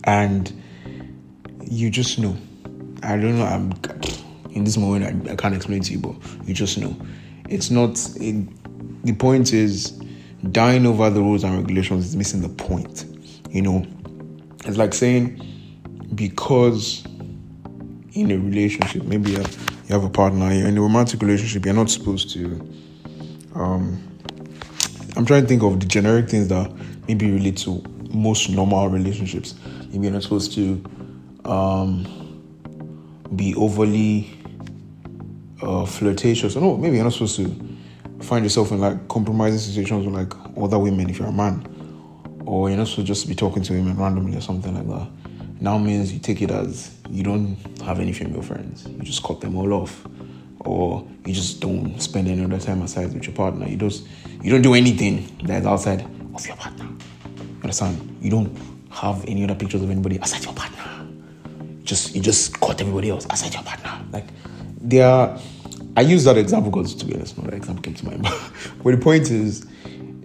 and 0.04 0.50
you 1.60 1.90
just 1.90 2.18
know. 2.18 2.38
I 3.02 3.16
don't 3.18 3.36
know. 3.36 3.44
I'm 3.44 3.74
in 4.54 4.64
this 4.64 4.76
moment. 4.76 5.28
I, 5.28 5.32
I 5.32 5.36
can't 5.36 5.54
explain 5.54 5.82
to 5.82 5.92
you, 5.92 5.98
but 5.98 6.14
you 6.46 6.54
just 6.54 6.78
know. 6.78 6.96
It's 7.48 7.70
not. 7.70 8.00
It, 8.16 8.46
the 9.04 9.12
point 9.12 9.52
is, 9.52 10.00
dying 10.50 10.86
over 10.86 11.10
the 11.10 11.20
rules 11.20 11.44
and 11.44 11.56
regulations 11.56 12.06
is 12.06 12.16
missing 12.16 12.40
the 12.40 12.48
point. 12.48 13.04
You 13.50 13.62
know, 13.62 13.86
it's 14.64 14.78
like 14.78 14.94
saying 14.94 15.40
because 16.14 17.04
in 18.12 18.30
a 18.30 18.38
relationship, 18.38 19.02
maybe 19.04 19.32
you 19.32 19.38
have, 19.38 19.82
you 19.86 19.94
have 19.94 20.04
a 20.04 20.10
partner, 20.10 20.50
in 20.50 20.78
a 20.78 20.80
romantic 20.80 21.20
relationship, 21.20 21.64
you're 21.64 21.74
not 21.74 21.90
supposed 21.90 22.30
to. 22.30 22.46
Um, 23.54 24.02
I'm 25.16 25.24
trying 25.24 25.42
to 25.42 25.48
think 25.48 25.62
of 25.62 25.78
the 25.78 25.86
generic 25.86 26.28
things 26.28 26.48
that 26.48 26.72
maybe 27.06 27.30
relate 27.30 27.56
to 27.58 27.82
most 28.10 28.50
normal 28.50 28.88
relationships. 28.88 29.54
Maybe 29.90 30.04
you're 30.04 30.12
not 30.12 30.22
supposed 30.22 30.52
to 30.54 30.84
um, 31.44 32.42
be 33.36 33.54
overly 33.54 34.33
uh, 35.64 35.86
flirtatious. 35.86 36.56
Or 36.56 36.60
no, 36.60 36.76
maybe 36.76 36.96
you're 36.96 37.04
not 37.04 37.12
supposed 37.12 37.36
to 37.36 37.48
find 38.20 38.44
yourself 38.44 38.70
in 38.72 38.80
like 38.80 39.08
compromising 39.08 39.58
situations 39.58 40.06
with 40.06 40.14
like 40.14 40.32
other 40.56 40.78
women 40.78 41.10
if 41.10 41.18
you're 41.18 41.28
a 41.28 41.32
man, 41.32 41.66
or 42.44 42.68
you're 42.68 42.78
not 42.78 42.88
supposed 42.88 43.06
to 43.06 43.12
just 43.12 43.28
be 43.28 43.34
talking 43.34 43.62
to 43.62 43.72
women 43.72 43.96
randomly 43.96 44.36
or 44.36 44.40
something 44.40 44.74
like 44.74 44.86
that. 44.88 45.08
Now 45.60 45.78
means 45.78 46.12
you 46.12 46.18
take 46.18 46.42
it 46.42 46.50
as 46.50 46.96
you 47.10 47.22
don't 47.22 47.56
have 47.82 48.00
any 48.00 48.12
female 48.12 48.42
friends. 48.42 48.86
You 48.86 49.02
just 49.02 49.22
cut 49.22 49.40
them 49.40 49.56
all 49.56 49.72
off, 49.72 50.06
or 50.60 51.06
you 51.24 51.32
just 51.32 51.60
don't 51.60 52.00
spend 52.00 52.28
any 52.28 52.44
other 52.44 52.58
time 52.58 52.82
aside 52.82 53.12
with 53.14 53.26
your 53.26 53.34
partner. 53.34 53.66
You 53.68 53.76
just 53.76 54.06
you 54.42 54.50
don't 54.50 54.62
do 54.62 54.74
anything 54.74 55.36
that's 55.44 55.66
outside 55.66 56.06
of 56.34 56.46
your 56.46 56.56
partner. 56.56 56.88
Understand? 57.62 58.18
You 58.20 58.30
don't 58.30 58.56
have 58.90 59.24
any 59.26 59.44
other 59.44 59.54
pictures 59.54 59.82
of 59.82 59.90
anybody 59.90 60.18
aside 60.18 60.44
your 60.44 60.52
partner. 60.54 61.08
Just 61.82 62.14
you 62.14 62.20
just 62.20 62.60
cut 62.60 62.80
everybody 62.80 63.10
else 63.10 63.26
aside 63.30 63.54
your 63.54 63.62
partner. 63.62 64.04
Like 64.12 64.26
there 64.80 65.08
are 65.08 65.40
I 65.96 66.00
use 66.00 66.24
that 66.24 66.36
example 66.36 66.70
because 66.72 66.94
to 66.96 67.06
be 67.06 67.14
honest, 67.14 67.38
no 67.38 67.44
that 67.44 67.54
example 67.54 67.82
came 67.82 67.94
to 67.94 68.04
my 68.04 68.16
mind. 68.16 68.34
but 68.82 68.90
the 68.90 69.00
point 69.00 69.30
is 69.30 69.66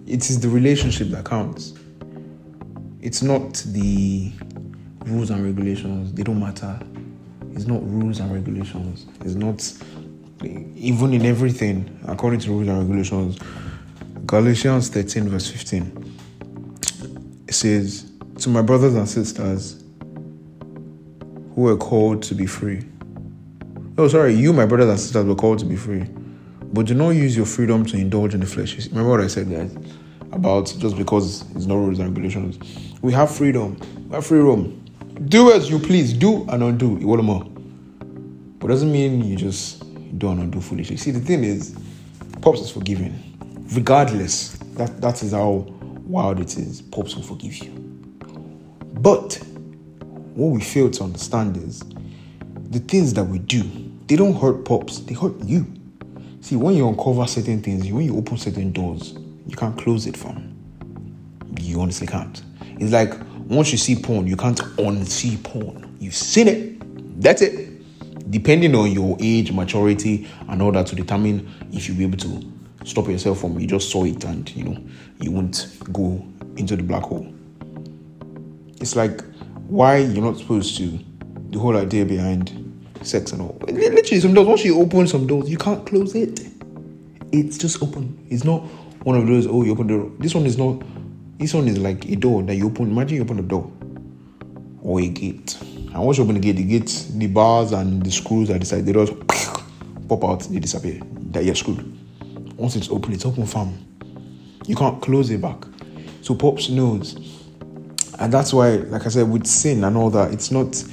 it 0.06 0.28
is 0.28 0.40
the 0.40 0.48
relationship 0.48 1.08
that 1.08 1.24
counts. 1.24 1.74
It's 3.00 3.22
not 3.22 3.54
the 3.66 4.32
rules 5.06 5.30
and 5.30 5.44
regulations. 5.44 6.12
They 6.12 6.24
don't 6.24 6.40
matter. 6.40 6.78
It's 7.52 7.66
not 7.66 7.82
rules 7.88 8.18
and 8.18 8.32
regulations. 8.32 9.06
It's 9.20 9.34
not 9.34 9.72
even 10.42 11.14
in 11.14 11.24
everything 11.24 12.00
according 12.06 12.40
to 12.40 12.50
rules 12.50 12.68
and 12.68 12.78
regulations. 12.78 13.38
Galatians 14.26 14.88
13 14.88 15.28
verse 15.28 15.48
15. 15.48 16.16
It 17.46 17.54
says, 17.54 18.10
To 18.40 18.48
my 18.48 18.62
brothers 18.62 18.94
and 18.94 19.08
sisters 19.08 19.84
who 21.54 21.68
are 21.68 21.76
called 21.76 22.22
to 22.24 22.34
be 22.34 22.46
free 22.46 22.84
Oh, 24.00 24.08
sorry, 24.08 24.32
you, 24.32 24.54
my 24.54 24.64
brothers 24.64 24.88
and 24.88 24.98
sisters, 24.98 25.26
were 25.26 25.34
called 25.34 25.58
to 25.58 25.66
be 25.66 25.76
free. 25.76 26.06
But 26.72 26.86
do 26.86 26.94
not 26.94 27.10
use 27.10 27.36
your 27.36 27.44
freedom 27.44 27.84
to 27.84 27.98
indulge 27.98 28.32
in 28.32 28.40
the 28.40 28.46
flesh. 28.46 28.74
Remember 28.86 29.10
what 29.10 29.20
I 29.20 29.26
said, 29.26 29.50
guys? 29.50 29.76
About 30.32 30.74
just 30.78 30.96
because 30.96 31.42
it's 31.54 31.66
no 31.66 31.76
rules 31.76 31.98
and 31.98 32.08
regulations. 32.08 32.96
We 33.02 33.12
have 33.12 33.30
freedom. 33.30 33.78
We 34.08 34.14
have 34.14 34.24
free 34.24 34.38
room. 34.38 34.82
Do 35.26 35.52
as 35.52 35.68
you 35.68 35.78
please. 35.78 36.14
Do 36.14 36.48
and 36.48 36.62
undo. 36.62 36.96
You 36.98 37.08
want 37.08 37.24
more. 37.24 37.44
But 38.58 38.68
doesn't 38.68 38.90
mean 38.90 39.22
you 39.22 39.36
just 39.36 39.80
do 40.18 40.30
and 40.30 40.40
undo 40.40 40.62
foolishly. 40.62 40.96
See, 40.96 41.10
the 41.10 41.20
thing 41.20 41.44
is, 41.44 41.76
Pops 42.40 42.60
is 42.60 42.70
forgiving. 42.70 43.12
Regardless, 43.74 44.56
that, 44.76 44.98
that 45.02 45.22
is 45.22 45.32
how 45.32 45.66
wild 46.06 46.40
it 46.40 46.56
is. 46.56 46.80
Pops 46.80 47.16
will 47.16 47.22
forgive 47.22 47.58
you. 47.58 47.70
But 48.94 49.34
what 50.32 50.52
we 50.52 50.62
fail 50.62 50.90
to 50.90 51.04
understand 51.04 51.58
is 51.58 51.82
the 52.70 52.78
things 52.78 53.12
that 53.12 53.24
we 53.24 53.38
do 53.40 53.89
they 54.10 54.16
don't 54.16 54.34
hurt 54.34 54.64
pops, 54.64 54.98
they 54.98 55.14
hurt 55.14 55.40
you. 55.44 55.64
See, 56.40 56.56
when 56.56 56.74
you 56.74 56.88
uncover 56.88 57.28
certain 57.28 57.62
things, 57.62 57.88
when 57.92 58.04
you 58.04 58.16
open 58.16 58.38
certain 58.38 58.72
doors, 58.72 59.14
you 59.46 59.56
can't 59.56 59.78
close 59.78 60.04
it 60.04 60.16
from. 60.16 60.52
You 61.60 61.80
honestly 61.80 62.08
can't. 62.08 62.42
It's 62.80 62.90
like 62.90 63.14
once 63.46 63.70
you 63.70 63.78
see 63.78 63.94
porn, 63.94 64.26
you 64.26 64.36
can't 64.36 64.58
unsee 64.58 65.40
porn. 65.44 65.96
You've 66.00 66.16
seen 66.16 66.48
it. 66.48 67.20
That's 67.22 67.40
it. 67.40 68.28
Depending 68.32 68.74
on 68.74 68.90
your 68.90 69.16
age, 69.20 69.52
maturity, 69.52 70.26
and 70.48 70.60
all 70.60 70.72
that 70.72 70.88
to 70.88 70.96
determine 70.96 71.48
if 71.72 71.86
you'll 71.86 71.98
be 71.98 72.02
able 72.02 72.18
to 72.18 72.52
stop 72.84 73.06
yourself 73.06 73.42
from 73.42 73.60
you 73.60 73.66
just 73.68 73.90
saw 73.90 74.04
it 74.04 74.24
and 74.24 74.50
you 74.56 74.64
know 74.64 74.76
you 75.20 75.30
won't 75.30 75.76
go 75.92 76.26
into 76.56 76.74
the 76.74 76.82
black 76.82 77.04
hole. 77.04 77.32
It's 78.80 78.96
like 78.96 79.22
why 79.68 79.98
you're 79.98 80.24
not 80.24 80.38
supposed 80.38 80.76
to 80.78 80.98
the 81.50 81.60
whole 81.60 81.76
idea 81.76 82.04
behind 82.04 82.59
sex 83.02 83.32
and 83.32 83.42
all. 83.42 83.58
Literally, 83.66 84.20
some 84.20 84.34
doors, 84.34 84.46
once 84.46 84.64
you 84.64 84.80
open 84.80 85.06
some 85.06 85.26
doors, 85.26 85.48
you 85.48 85.56
can't 85.56 85.86
close 85.86 86.14
it. 86.14 86.40
It's 87.32 87.58
just 87.58 87.82
open. 87.82 88.26
It's 88.30 88.44
not 88.44 88.60
one 89.04 89.16
of 89.16 89.26
those, 89.26 89.46
oh, 89.46 89.64
you 89.64 89.72
open 89.72 89.86
the 89.86 89.98
door. 89.98 90.12
This 90.18 90.34
one 90.34 90.46
is 90.46 90.58
not, 90.58 90.82
this 91.38 91.54
one 91.54 91.68
is 91.68 91.78
like 91.78 92.04
a 92.06 92.16
door 92.16 92.42
that 92.42 92.54
you 92.54 92.66
open. 92.66 92.90
Imagine 92.90 93.16
you 93.16 93.22
open 93.22 93.38
a 93.38 93.42
door 93.42 93.70
or 94.82 95.00
a 95.00 95.08
gate. 95.08 95.56
And 95.60 95.98
once 96.04 96.18
you 96.18 96.24
open 96.24 96.34
the 96.34 96.40
gate, 96.40 96.56
the 96.56 96.64
gate, 96.64 97.06
the 97.14 97.26
bars 97.26 97.72
and 97.72 98.02
the 98.02 98.10
screws 98.10 98.50
are 98.50 98.58
the 98.58 98.64
side, 98.66 98.86
they 98.86 98.92
just 98.92 99.12
pop 100.08 100.24
out, 100.24 100.40
they 100.50 100.58
disappear. 100.58 101.00
That 101.30 101.44
you're 101.44 101.54
screwed. 101.54 101.96
Once 102.56 102.76
it's 102.76 102.90
open, 102.90 103.12
it's 103.12 103.24
open 103.24 103.46
fam. 103.46 103.86
You 104.66 104.76
can't 104.76 105.00
close 105.00 105.30
it 105.30 105.40
back. 105.40 105.64
So 106.22 106.34
Pops 106.34 106.68
knows. 106.68 107.14
And 108.18 108.32
that's 108.32 108.52
why, 108.52 108.76
like 108.76 109.06
I 109.06 109.08
said, 109.08 109.30
with 109.30 109.46
sin 109.46 109.82
and 109.84 109.96
all 109.96 110.10
that, 110.10 110.32
it's 110.32 110.50
not 110.50 110.84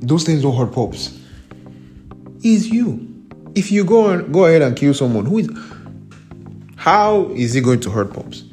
those 0.00 0.24
things 0.24 0.42
don't 0.42 0.56
hurt 0.56 0.72
pops. 0.72 1.18
Is 2.42 2.68
you. 2.68 3.06
If 3.54 3.70
you 3.70 3.84
go 3.84 4.08
and 4.10 4.32
go 4.32 4.46
ahead 4.46 4.62
and 4.62 4.76
kill 4.76 4.94
someone, 4.94 5.26
who 5.26 5.38
is 5.38 5.50
how 6.76 7.24
is 7.34 7.52
he 7.52 7.60
going 7.60 7.80
to 7.80 7.90
hurt 7.90 8.12
pops? 8.14 8.44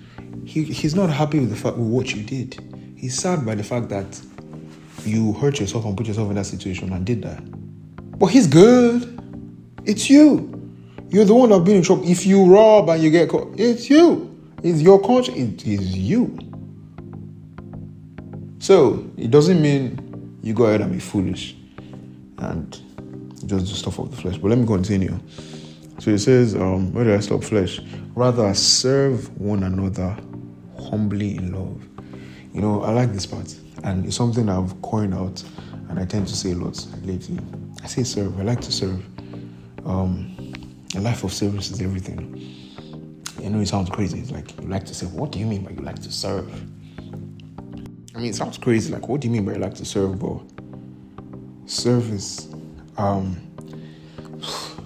He, 0.45 0.63
he's 0.63 0.95
not 0.95 1.09
happy 1.09 1.39
with 1.39 1.49
the 1.49 1.55
fact 1.55 1.77
with 1.77 1.87
what 1.87 2.13
you 2.13 2.23
did. 2.23 2.59
He's 2.97 3.17
sad 3.17 3.45
by 3.45 3.55
the 3.55 3.63
fact 3.63 3.89
that 3.89 4.21
you 5.05 5.33
hurt 5.33 5.59
yourself 5.59 5.85
and 5.85 5.95
put 5.95 6.07
yourself 6.07 6.29
in 6.29 6.35
that 6.35 6.45
situation 6.45 6.91
and 6.91 7.05
did 7.05 7.21
that. 7.21 7.39
But 8.19 8.27
he's 8.27 8.47
good. 8.47 9.13
It's 9.85 10.09
you. 10.09 10.53
You're 11.09 11.25
the 11.25 11.33
one 11.33 11.49
that's 11.49 11.63
been 11.63 11.77
in 11.77 11.83
trouble. 11.83 12.09
If 12.09 12.25
you 12.25 12.45
rob 12.45 12.89
and 12.89 13.01
you 13.01 13.09
get 13.09 13.29
caught, 13.29 13.57
it's 13.57 13.89
you. 13.89 14.35
It's 14.63 14.81
your 14.81 15.01
conscience. 15.01 15.63
It 15.63 15.67
is 15.67 15.95
you. 15.95 16.37
So 18.59 19.09
it 19.15 19.31
doesn't 19.31 19.61
mean 19.61 20.06
you 20.41 20.53
go 20.53 20.65
ahead 20.65 20.81
and 20.81 20.91
be 20.91 20.99
foolish 20.99 21.55
and 22.39 22.71
just 23.45 23.67
do 23.67 23.73
stuff 23.73 23.99
of 23.99 24.11
the 24.11 24.17
flesh. 24.17 24.37
But 24.37 24.49
let 24.49 24.57
me 24.57 24.65
continue. 24.65 25.19
So 25.99 26.11
it 26.11 26.19
says, 26.19 26.55
um, 26.55 26.93
where 26.93 27.03
do 27.03 27.13
I 27.13 27.19
stop? 27.19 27.43
Flesh. 27.43 27.81
Rather 28.15 28.53
serve 28.53 29.35
one 29.39 29.63
another 29.63 30.17
humbly 30.79 31.35
in 31.35 31.51
love. 31.53 31.83
You 32.53 32.61
know, 32.61 32.83
I 32.83 32.91
like 32.91 33.13
this 33.13 33.25
part, 33.25 33.55
and 33.83 34.05
it's 34.05 34.15
something 34.15 34.49
I've 34.49 34.79
coined 34.81 35.13
out, 35.13 35.43
and 35.89 35.99
I 35.99 36.05
tend 36.05 36.27
to 36.27 36.35
say 36.35 36.51
a 36.51 36.55
lot 36.55 36.85
lately. 37.03 37.39
I 37.83 37.87
say 37.87 38.03
serve. 38.03 38.39
I 38.39 38.43
like 38.43 38.61
to 38.61 38.71
serve. 38.71 39.03
Um, 39.85 40.53
a 40.95 40.99
life 40.99 41.23
of 41.23 41.33
service 41.33 41.71
is 41.71 41.81
everything. 41.81 42.43
I 43.43 43.49
know 43.49 43.59
it 43.59 43.67
sounds 43.67 43.89
crazy. 43.89 44.19
It's 44.19 44.31
like 44.31 44.59
you 44.59 44.67
like 44.67 44.85
to 44.85 44.93
serve. 44.93 45.13
What 45.13 45.31
do 45.31 45.39
you 45.39 45.45
mean 45.45 45.63
by 45.63 45.71
you 45.71 45.81
like 45.81 45.99
to 45.99 46.11
serve? 46.11 46.49
I 48.17 48.19
mean, 48.19 48.31
it 48.31 48.35
sounds 48.35 48.57
crazy. 48.57 48.91
Like, 48.91 49.07
what 49.07 49.21
do 49.21 49.27
you 49.27 49.31
mean 49.31 49.45
by 49.45 49.53
like 49.53 49.75
to 49.75 49.85
serve, 49.85 50.17
bro? 50.17 50.43
Service. 51.67 52.49
Um, 52.97 53.37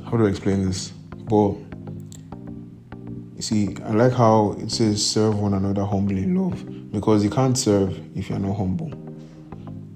how 0.03 0.17
do 0.17 0.25
I 0.25 0.29
explain 0.29 0.65
this? 0.65 0.89
But 1.29 1.53
you 3.37 3.41
see, 3.41 3.77
I 3.85 3.91
like 3.91 4.11
how 4.11 4.57
it 4.59 4.69
says 4.69 5.09
serve 5.09 5.39
one 5.39 5.53
another 5.53 5.85
humbly 5.85 6.23
in 6.23 6.35
love 6.35 6.91
because 6.91 7.23
you 7.23 7.29
can't 7.29 7.57
serve 7.57 7.97
if 8.17 8.29
you're 8.29 8.37
not 8.37 8.57
humble. 8.57 8.91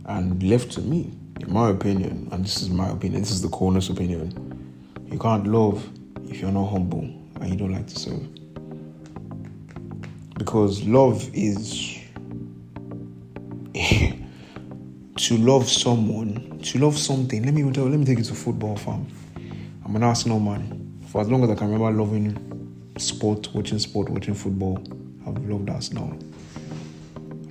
And 0.06 0.42
left 0.42 0.72
to 0.74 0.82
me, 0.82 1.12
in 1.42 1.51
my 1.51 1.72
opinion, 1.72 2.30
and 2.32 2.46
this 2.46 2.62
is 2.62 2.70
my 2.70 2.88
opinion, 2.88 3.20
this 3.20 3.32
is 3.32 3.42
the 3.42 3.50
corner's 3.50 3.89
opinion, 3.89 4.32
you 5.12 5.20
can't 5.20 5.46
love 5.46 5.86
if 6.30 6.39
you're 6.39 6.54
not 6.54 6.68
humble 6.68 7.01
and 7.42 7.50
you 7.50 7.58
don't 7.58 7.74
like 7.74 7.88
to 7.88 8.00
serve. 8.00 8.30
Because 10.36 10.84
love 10.84 11.30
is 11.34 12.00
to 15.17 15.38
love 15.38 15.67
someone, 15.67 16.60
to 16.60 16.79
love 16.79 16.98
something. 16.98 17.44
Let 17.44 17.53
me 17.53 17.63
let 17.63 18.00
me 18.00 18.05
take 18.05 18.20
you 18.20 18.24
to 18.24 18.34
football, 18.34 18.77
fam. 18.77 19.05
I'm 19.84 19.96
an 19.98 20.03
Arsenal 20.03 20.39
man. 20.39 20.98
For 21.08 21.20
as 21.20 21.29
long 21.29 21.44
as 21.44 21.50
I 21.50 21.55
can 21.55 21.72
remember 21.72 21.91
loving 21.91 22.94
sport, 22.98 23.53
watching 23.53 23.79
sport, 23.79 24.10
watching 24.10 24.34
football, 24.34 24.79
I've 25.27 25.38
loved 25.46 25.70
Arsenal. 25.70 26.17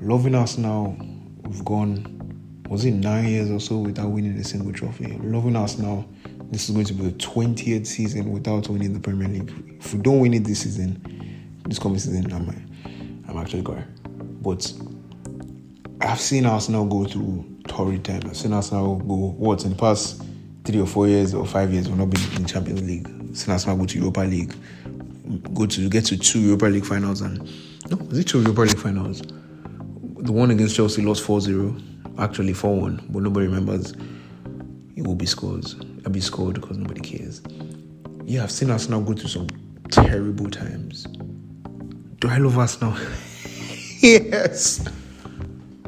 Loving 0.01 0.35
Arsenal, 0.35 0.97
now, 0.97 1.49
we've 1.49 1.65
gone, 1.65 2.63
was 2.71 2.87
it 2.87 2.93
nine 2.93 3.29
years 3.29 3.51
or 3.51 3.61
so 3.61 3.79
without 3.79 4.09
winning 4.09 4.39
a 4.39 4.45
single 4.45 4.73
trophy? 4.73 5.19
Loving 5.23 5.57
Arsenal, 5.57 6.09
this 6.51 6.71
is 6.71 6.75
going 6.75 6.87
to 6.87 6.95
be 6.95 7.05
the 7.05 7.19
20th 7.19 7.87
season 7.87 8.33
without 8.33 8.67
winning 8.69 8.95
the 8.95 9.01
Premier 9.01 9.29
League. 9.29 9.53
If 9.79 9.93
we 9.93 10.01
don't 10.01 10.21
win 10.21 10.33
it 10.33 10.45
this 10.45 10.61
season, 10.63 11.61
this 11.69 11.79
coming 11.79 11.99
season, 11.99 12.33
I'm, 12.33 12.49
I'm 13.29 13.37
actually 13.37 13.63
going. 13.63 13.85
But 14.41 14.73
I've 16.05 16.21
seen 16.21 16.45
Arsenal 16.45 16.85
go 16.85 17.05
through 17.05 17.45
torrid 17.67 18.05
times. 18.05 18.25
I've 18.27 18.37
seen 18.37 18.53
Arsenal 18.53 18.97
go 18.97 19.15
what 19.15 19.65
in 19.65 19.71
the 19.71 19.77
past 19.77 20.23
three 20.65 20.81
or 20.81 20.87
four 20.87 21.09
years 21.09 21.35
or 21.35 21.47
five 21.47 21.73
years, 21.73 21.89
we've 21.89 21.99
not 21.99 22.11
been 22.11 22.23
in 22.37 22.47
Champions 22.47 22.83
League. 22.83 23.09
I've 23.09 23.37
seen 23.37 23.53
Arsenal 23.53 23.77
go 23.79 23.87
to 23.87 23.99
Europa 23.99 24.21
League, 24.21 24.55
go 25.55 25.67
to 25.67 25.89
get 25.89 26.05
to 26.07 26.17
two 26.17 26.41
Europa 26.41 26.67
League 26.67 26.85
finals, 26.85 27.21
and 27.21 27.39
no, 27.91 27.97
was 27.97 28.19
it 28.19 28.25
two 28.25 28.41
Europa 28.41 28.63
League 28.63 28.79
finals? 28.79 29.23
The 29.23 30.33
one 30.33 30.51
against 30.51 30.77
Chelsea 30.77 31.03
lost 31.03 31.25
4-0, 31.27 32.19
actually 32.19 32.53
4-1, 32.53 33.13
but 33.13 33.23
nobody 33.23 33.47
remembers. 33.47 33.93
It 34.97 35.07
will 35.07 35.15
be 35.15 35.27
scored. 35.27 35.67
It'll 35.99 36.13
be 36.13 36.21
scored 36.21 36.55
because 36.55 36.79
nobody 36.79 37.01
cares. 37.01 37.43
Yeah, 38.25 38.43
I've 38.43 38.53
seen 38.53 38.71
Arsenal 38.71 39.01
go 39.03 39.13
through 39.15 39.29
some 39.29 39.49
terrible 39.91 40.51
times. 40.51 41.05
Do 42.21 42.29
I 42.29 42.39
love 42.39 42.57
Arsenal? 42.57 42.95
yes. 44.01 44.87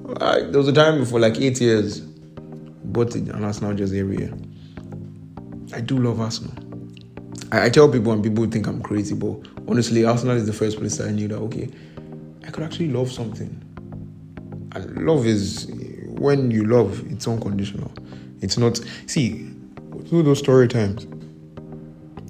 Like, 0.06 0.52
there 0.52 0.58
was 0.58 0.68
a 0.68 0.72
time 0.72 1.04
for 1.04 1.18
like 1.18 1.36
eight 1.40 1.60
years, 1.60 2.00
but 2.00 3.12
and 3.16 3.44
Arsenal 3.44 3.74
just 3.74 3.92
every 3.92 4.18
year. 4.18 4.32
I 5.74 5.80
do 5.80 5.98
love 5.98 6.20
Arsenal. 6.20 6.54
I, 7.50 7.64
I, 7.64 7.70
tell 7.70 7.90
people 7.90 8.12
and 8.12 8.22
people 8.22 8.46
think 8.46 8.68
I'm 8.68 8.80
crazy, 8.82 9.16
but 9.16 9.36
honestly, 9.66 10.04
Arsenal 10.04 10.36
is 10.36 10.46
the 10.46 10.52
first 10.52 10.78
place 10.78 11.00
I 11.00 11.10
knew 11.10 11.26
that 11.26 11.38
okay, 11.38 11.68
I 12.46 12.50
could 12.52 12.62
actually 12.62 12.90
love 12.90 13.10
something. 13.10 13.50
And 14.76 15.04
love 15.04 15.26
is 15.26 15.66
when 16.06 16.52
you 16.52 16.64
love, 16.64 17.04
it's 17.10 17.26
unconditional. 17.26 17.92
It's 18.42 18.56
not 18.56 18.80
see 19.06 19.50
through 20.06 20.22
those 20.22 20.38
story 20.38 20.68
times. 20.68 21.04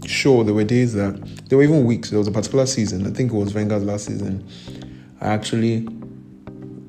Sure, 0.07 0.45
there 0.45 0.55
were 0.55 0.65
days 0.65 0.95
that 0.95 1.15
there 1.51 1.59
were 1.59 1.65
even 1.65 1.85
weeks. 1.85 2.09
There 2.09 2.19
was 2.19 2.29
a 2.29 2.33
particular 2.33 2.65
season. 2.65 3.07
I 3.07 3.11
think 3.11 3.33
it 3.33 3.37
was 3.37 3.53
Wenger's 3.53 3.85
last 3.85 4.07
season. 4.07 4.49
I 5.21 5.27
actually 5.27 5.87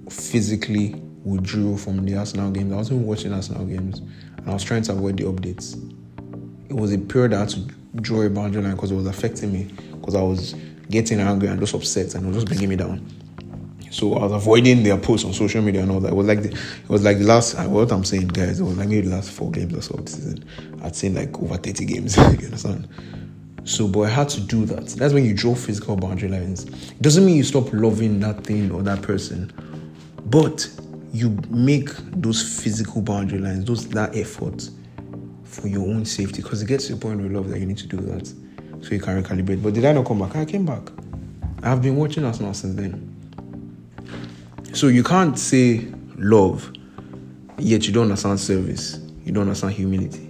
physically 0.09 0.95
withdrew 1.23 1.77
from 1.77 2.05
the 2.05 2.15
Arsenal 2.15 2.51
games. 2.51 2.71
I 2.71 2.75
wasn't 2.77 3.05
watching 3.05 3.33
Arsenal 3.33 3.65
games, 3.65 3.99
and 3.99 4.49
I 4.49 4.53
was 4.53 4.63
trying 4.63 4.83
to 4.83 4.93
avoid 4.93 5.17
the 5.17 5.23
updates. 5.23 5.75
It 6.69 6.75
was 6.75 6.93
a 6.93 6.97
period 6.97 7.33
I 7.33 7.39
had 7.39 7.49
to 7.49 7.59
draw 7.97 8.21
a 8.21 8.29
boundary 8.29 8.61
line 8.61 8.75
because 8.75 8.91
it 8.91 8.95
was 8.95 9.07
affecting 9.07 9.51
me. 9.51 9.63
Because 9.99 10.15
I 10.15 10.21
was 10.21 10.55
getting 10.89 11.19
angry 11.19 11.49
and 11.49 11.59
just 11.59 11.73
upset, 11.73 12.15
and 12.15 12.25
it 12.25 12.27
was 12.27 12.37
just 12.37 12.47
bringing 12.47 12.69
me 12.69 12.75
down. 12.75 13.05
So 13.89 14.15
I 14.15 14.23
was 14.23 14.31
avoiding 14.31 14.83
their 14.83 14.97
posts 14.97 15.25
on 15.25 15.33
social 15.33 15.61
media 15.61 15.81
and 15.81 15.91
all 15.91 15.99
that. 16.01 16.11
It 16.11 16.15
was 16.15 16.27
like 16.27 16.43
the, 16.43 16.51
it 16.51 16.89
was 16.89 17.03
like 17.03 17.19
the 17.19 17.25
last 17.25 17.57
what 17.67 17.91
I'm 17.91 18.03
saying, 18.03 18.27
guys. 18.27 18.59
It 18.59 18.63
was 18.63 18.77
like 18.77 18.89
maybe 18.89 19.07
the 19.07 19.15
last 19.15 19.31
four 19.31 19.49
games 19.49 19.73
or 19.73 19.81
so 19.81 19.95
of 19.95 20.05
the 20.05 20.11
season. 20.11 20.45
I'd 20.83 20.95
seen 20.95 21.15
like 21.15 21.37
over 21.39 21.57
30 21.57 21.85
games. 21.85 22.17
you 22.17 22.23
understand? 22.23 22.87
So, 23.63 23.87
but 23.87 24.01
I 24.01 24.09
had 24.09 24.29
to 24.29 24.41
do 24.41 24.65
that. 24.65 24.87
That's 24.87 25.13
when 25.13 25.25
you 25.25 25.33
draw 25.33 25.53
physical 25.53 25.95
boundary 25.97 26.29
lines. 26.29 26.65
It 26.65 27.01
doesn't 27.01 27.25
mean 27.25 27.35
you 27.35 27.43
stop 27.43 27.71
loving 27.73 28.19
that 28.21 28.45
thing 28.45 28.71
or 28.71 28.81
that 28.83 29.01
person, 29.01 29.51
but 30.29 30.69
you 31.13 31.37
make 31.49 31.89
those 32.11 32.61
physical 32.61 33.01
boundary 33.01 33.39
lines, 33.39 33.65
those 33.65 33.87
that 33.89 34.15
effort 34.15 34.69
for 35.43 35.67
your 35.67 35.87
own 35.87 36.05
safety, 36.05 36.41
because 36.41 36.61
it 36.61 36.67
gets 36.67 36.87
to 36.87 36.93
a 36.93 36.97
point 36.97 37.21
with 37.21 37.31
love 37.31 37.49
that 37.49 37.59
you 37.59 37.65
need 37.65 37.77
to 37.77 37.87
do 37.87 37.97
that 37.97 38.27
so 38.27 38.89
you 38.91 38.99
can 38.99 39.21
recalibrate. 39.21 39.63
But 39.63 39.73
did 39.73 39.85
I 39.85 39.93
not 39.93 40.05
come 40.05 40.19
back? 40.19 40.35
I 40.35 40.45
came 40.45 40.65
back. 40.65 40.83
I've 41.63 41.81
been 41.81 41.95
watching 41.95 42.23
us 42.25 42.39
now 42.39 42.51
since 42.51 42.75
then. 42.75 43.13
So 44.73 44.87
you 44.87 45.03
can't 45.03 45.39
say 45.39 45.87
love, 46.17 46.71
yet 47.57 47.87
you 47.87 47.93
don't 47.93 48.03
understand 48.03 48.39
service. 48.39 48.99
You 49.23 49.31
don't 49.31 49.43
understand 49.43 49.73
humility. 49.73 50.29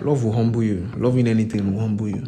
Love 0.00 0.24
will 0.24 0.32
humble 0.32 0.62
you. 0.62 0.88
Loving 0.96 1.26
anything 1.26 1.74
will 1.74 1.80
humble 1.80 2.08
you. 2.08 2.24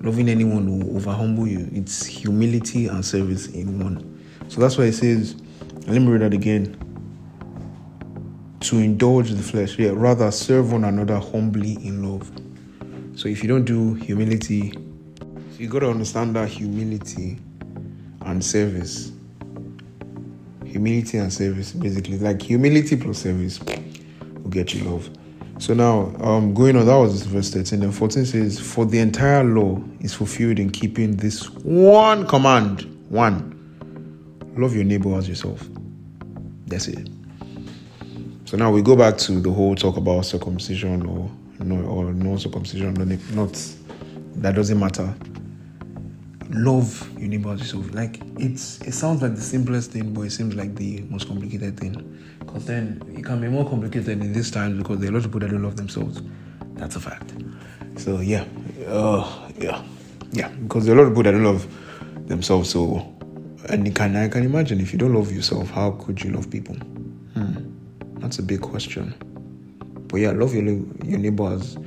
Loving 0.00 0.28
anyone 0.28 0.66
will 0.66 0.96
over 0.96 1.12
humble 1.12 1.46
you. 1.46 1.68
It's 1.72 2.06
humility 2.06 2.86
and 2.86 3.04
service 3.04 3.48
in 3.48 3.78
one. 3.78 4.22
So 4.48 4.60
that's 4.60 4.78
why 4.78 4.84
it 4.84 4.94
says 4.94 5.36
let 5.90 6.02
me 6.02 6.08
read 6.08 6.20
that 6.20 6.32
again. 6.32 6.76
To 8.60 8.78
indulge 8.78 9.30
the 9.30 9.42
flesh, 9.42 9.76
yeah, 9.78 9.90
rather 9.92 10.30
serve 10.30 10.72
one 10.72 10.84
another 10.84 11.18
humbly 11.18 11.72
in 11.84 12.08
love. 12.08 12.30
So 13.18 13.28
if 13.28 13.42
you 13.42 13.48
don't 13.48 13.64
do 13.64 13.94
humility, 13.94 14.72
you 15.58 15.68
got 15.68 15.80
to 15.80 15.90
understand 15.90 16.36
that 16.36 16.48
humility 16.48 17.38
and 18.22 18.44
service. 18.44 19.10
Humility 20.64 21.18
and 21.18 21.32
service, 21.32 21.72
basically, 21.72 22.18
like 22.18 22.40
humility 22.40 22.96
plus 22.96 23.18
service 23.18 23.58
will 23.60 24.50
get 24.50 24.72
you 24.72 24.84
love. 24.84 25.10
So 25.58 25.74
now, 25.74 26.14
um, 26.20 26.54
going 26.54 26.76
on, 26.76 26.86
that 26.86 26.94
was 26.94 27.22
verse 27.22 27.50
13. 27.50 27.82
And 27.82 27.94
14 27.94 28.24
says, 28.24 28.60
For 28.60 28.86
the 28.86 29.00
entire 29.00 29.42
law 29.42 29.82
is 30.00 30.14
fulfilled 30.14 30.60
in 30.60 30.70
keeping 30.70 31.16
this 31.16 31.50
one 31.50 32.26
command. 32.28 32.82
One 33.08 33.56
love 34.60 34.74
your 34.74 34.84
neighbor 34.84 35.16
as 35.16 35.28
yourself. 35.28 35.66
That's 36.70 36.86
it. 36.86 37.08
So 38.44 38.56
now 38.56 38.70
we 38.70 38.80
go 38.80 38.96
back 38.96 39.18
to 39.18 39.40
the 39.40 39.50
whole 39.50 39.74
talk 39.74 39.96
about 39.96 40.24
circumcision 40.24 41.04
or 41.04 41.30
no 41.58 41.84
or 41.84 42.12
no 42.12 42.36
circumcision. 42.36 42.94
Not 43.34 43.52
that 44.36 44.54
doesn't 44.54 44.78
matter. 44.78 45.12
Love 46.50 47.10
your 47.18 47.28
neighbor 47.28 47.54
yourself. 47.54 47.92
Like 47.92 48.20
it's 48.38 48.80
it 48.82 48.92
sounds 48.92 49.22
like 49.22 49.34
the 49.34 49.40
simplest 49.40 49.90
thing, 49.90 50.14
but 50.14 50.22
it 50.22 50.30
seems 50.30 50.54
like 50.54 50.76
the 50.76 51.02
most 51.10 51.26
complicated 51.26 51.78
thing. 51.78 52.18
Because 52.38 52.66
then 52.66 53.02
it 53.16 53.24
can 53.24 53.40
be 53.40 53.48
more 53.48 53.68
complicated 53.68 54.20
in 54.20 54.32
this 54.32 54.50
time 54.50 54.78
because 54.78 54.98
there 54.98 55.10
are 55.10 55.12
a 55.12 55.14
lot 55.16 55.24
of 55.24 55.30
people 55.30 55.40
that 55.40 55.50
don't 55.50 55.62
love 55.62 55.76
themselves. 55.76 56.22
That's 56.74 56.96
a 56.96 57.00
fact. 57.00 57.32
So 57.96 58.20
yeah, 58.20 58.44
uh, 58.86 59.48
yeah, 59.58 59.82
yeah. 60.32 60.48
Because 60.48 60.86
there 60.86 60.96
are 60.96 61.00
a 61.00 61.02
lot 61.02 61.08
of 61.08 61.14
people 61.14 61.24
that 61.24 61.32
don't 61.32 61.44
love 61.44 61.66
themselves. 62.26 62.70
So 62.70 63.14
and 63.68 63.94
can, 63.94 64.16
I 64.16 64.28
can 64.28 64.44
imagine 64.44 64.80
if 64.80 64.92
you 64.92 64.98
don't 64.98 65.14
love 65.14 65.32
yourself, 65.32 65.70
how 65.70 65.92
could 65.92 66.22
you 66.22 66.30
love 66.32 66.50
people? 66.50 66.74
Hmm. 67.34 67.70
That's 68.18 68.38
a 68.38 68.42
big 68.42 68.60
question. 68.60 69.14
But 70.08 70.18
yeah, 70.18 70.32
love 70.32 70.54
your 70.54 70.64
your 70.64 71.18
neighbor 71.18 71.52
as, 71.52 71.78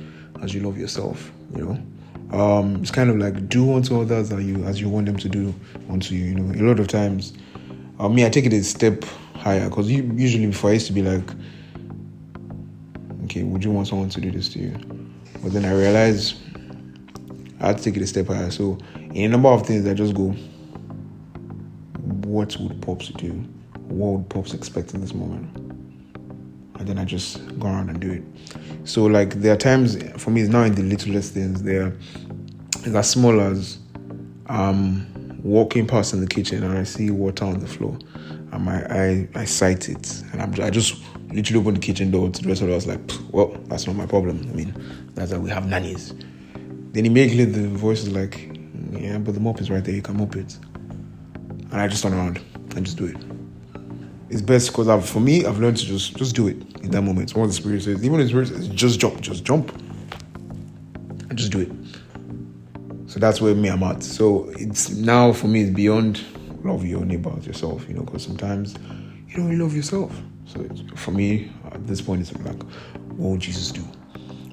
as 0.42 0.54
you 0.54 0.62
love 0.62 0.78
yourself. 0.78 1.30
You 1.54 1.64
know, 1.64 2.38
um, 2.38 2.76
it's 2.76 2.90
kind 2.90 3.10
of 3.10 3.18
like 3.18 3.48
do 3.48 3.74
unto 3.74 4.00
others 4.00 4.32
as 4.32 4.44
you 4.44 4.64
as 4.64 4.80
you 4.80 4.88
want 4.88 5.06
them 5.06 5.16
to 5.18 5.28
do 5.28 5.54
unto 5.90 6.14
you. 6.14 6.24
You 6.24 6.34
know, 6.34 6.60
a 6.60 6.64
lot 6.66 6.80
of 6.80 6.88
times, 6.88 7.34
uh, 7.98 8.08
me 8.08 8.24
I 8.24 8.30
take 8.30 8.46
it 8.46 8.52
a 8.52 8.64
step 8.64 9.04
higher 9.34 9.68
because 9.68 9.90
usually 9.90 10.46
before 10.46 10.70
I 10.70 10.74
used 10.74 10.86
to 10.86 10.92
be 10.92 11.02
like, 11.02 11.28
okay, 13.24 13.42
would 13.42 13.62
you 13.62 13.70
want 13.70 13.88
someone 13.88 14.08
to 14.08 14.20
do 14.20 14.30
this 14.30 14.48
to 14.50 14.58
you? 14.58 14.76
But 15.42 15.52
then 15.52 15.64
I 15.64 15.74
realized 15.74 16.36
I 17.60 17.68
had 17.68 17.78
to 17.78 17.84
take 17.84 17.96
it 17.96 18.02
a 18.02 18.06
step 18.06 18.26
higher. 18.26 18.50
So 18.50 18.78
in 19.12 19.26
a 19.26 19.28
number 19.28 19.48
of 19.50 19.66
things, 19.66 19.86
I 19.86 19.94
just 19.94 20.14
go 20.14 20.34
what 22.34 22.56
would 22.58 22.82
Pops 22.82 23.08
do? 23.10 23.30
What 23.86 24.18
would 24.18 24.28
Pops 24.28 24.54
expect 24.54 24.92
in 24.92 25.00
this 25.00 25.14
moment? 25.14 25.56
And 26.76 26.88
then 26.88 26.98
I 26.98 27.04
just 27.04 27.38
go 27.60 27.68
around 27.68 27.90
and 27.90 28.00
do 28.00 28.10
it. 28.10 28.24
So 28.88 29.04
like 29.04 29.34
there 29.34 29.52
are 29.54 29.56
times 29.56 29.96
for 30.20 30.30
me 30.30 30.40
it's 30.40 30.50
not 30.50 30.66
in 30.66 30.74
the 30.74 30.82
littlest 30.82 31.32
things. 31.32 31.62
There 31.62 31.96
it's 32.78 32.88
as 32.88 33.08
small 33.08 33.40
as 33.40 33.78
um 34.48 35.06
walking 35.44 35.86
past 35.86 36.12
in 36.12 36.20
the 36.20 36.26
kitchen 36.26 36.64
and 36.64 36.76
I 36.76 36.82
see 36.82 37.10
water 37.10 37.44
on 37.44 37.60
the 37.60 37.68
floor. 37.68 37.96
And 38.50 38.68
I 38.68 39.28
I, 39.34 39.42
I 39.42 39.44
sight 39.44 39.88
it 39.88 40.22
and 40.32 40.42
I'm 40.42 40.52
I 40.60 40.70
just 40.70 41.00
literally 41.32 41.60
open 41.60 41.74
the 41.74 41.80
kitchen 41.80 42.10
door 42.10 42.30
to 42.30 42.42
the 42.42 42.48
rest 42.48 42.62
of 42.62 42.68
house 42.68 42.86
like 42.86 43.00
well 43.30 43.56
that's 43.66 43.86
not 43.86 43.94
my 43.94 44.06
problem. 44.06 44.44
I 44.50 44.54
mean 44.54 44.74
that's 45.14 45.30
why 45.30 45.38
we 45.38 45.50
have 45.50 45.68
nannies. 45.68 46.12
Then 46.90 47.06
immediately 47.06 47.44
the 47.44 47.68
voice 47.68 48.02
is 48.02 48.10
like, 48.10 48.58
Yeah, 48.90 49.18
but 49.18 49.34
the 49.34 49.40
mop 49.40 49.60
is 49.60 49.70
right 49.70 49.84
there, 49.84 49.94
you 49.94 50.02
can 50.02 50.16
mop 50.16 50.34
it 50.34 50.58
and 51.74 51.82
I 51.82 51.88
just 51.88 52.04
turn 52.04 52.14
around 52.14 52.40
and 52.76 52.86
just 52.86 52.96
do 52.96 53.06
it. 53.06 53.16
It's 54.30 54.40
best 54.40 54.68
because 54.68 55.10
for 55.10 55.18
me, 55.18 55.44
I've 55.44 55.58
learned 55.58 55.76
to 55.78 55.84
just 55.84 56.16
just 56.16 56.36
do 56.36 56.46
it 56.46 56.56
in 56.82 56.92
that 56.92 57.02
moment. 57.02 57.34
What 57.34 57.48
the 57.48 57.52
spirit 57.52 57.82
says, 57.82 58.04
even 58.04 58.20
the 58.20 58.28
spirit 58.28 58.46
says, 58.46 58.68
just 58.68 59.00
jump, 59.00 59.20
just 59.20 59.42
jump, 59.42 59.72
and 61.28 61.36
just 61.36 61.50
do 61.50 61.62
it. 61.62 63.10
So 63.10 63.18
that's 63.18 63.40
where 63.40 63.56
me 63.56 63.70
I'm 63.70 63.82
at. 63.82 64.04
So 64.04 64.50
it's 64.50 64.90
now 64.90 65.32
for 65.32 65.48
me, 65.48 65.62
it's 65.62 65.74
beyond 65.74 66.22
love 66.62 66.84
your 66.84 67.04
neighbor 67.04 67.32
as 67.36 67.44
yourself, 67.44 67.88
you 67.88 67.94
know, 67.94 68.02
because 68.02 68.22
sometimes 68.22 68.76
you 69.26 69.36
don't 69.36 69.46
really 69.46 69.60
love 69.60 69.74
yourself. 69.74 70.16
So 70.46 70.64
for 70.94 71.10
me, 71.10 71.50
at 71.72 71.84
this 71.88 72.00
point, 72.00 72.20
it's 72.20 72.32
like, 72.44 72.62
what 73.16 73.30
would 73.30 73.40
Jesus 73.40 73.72
do? 73.72 73.82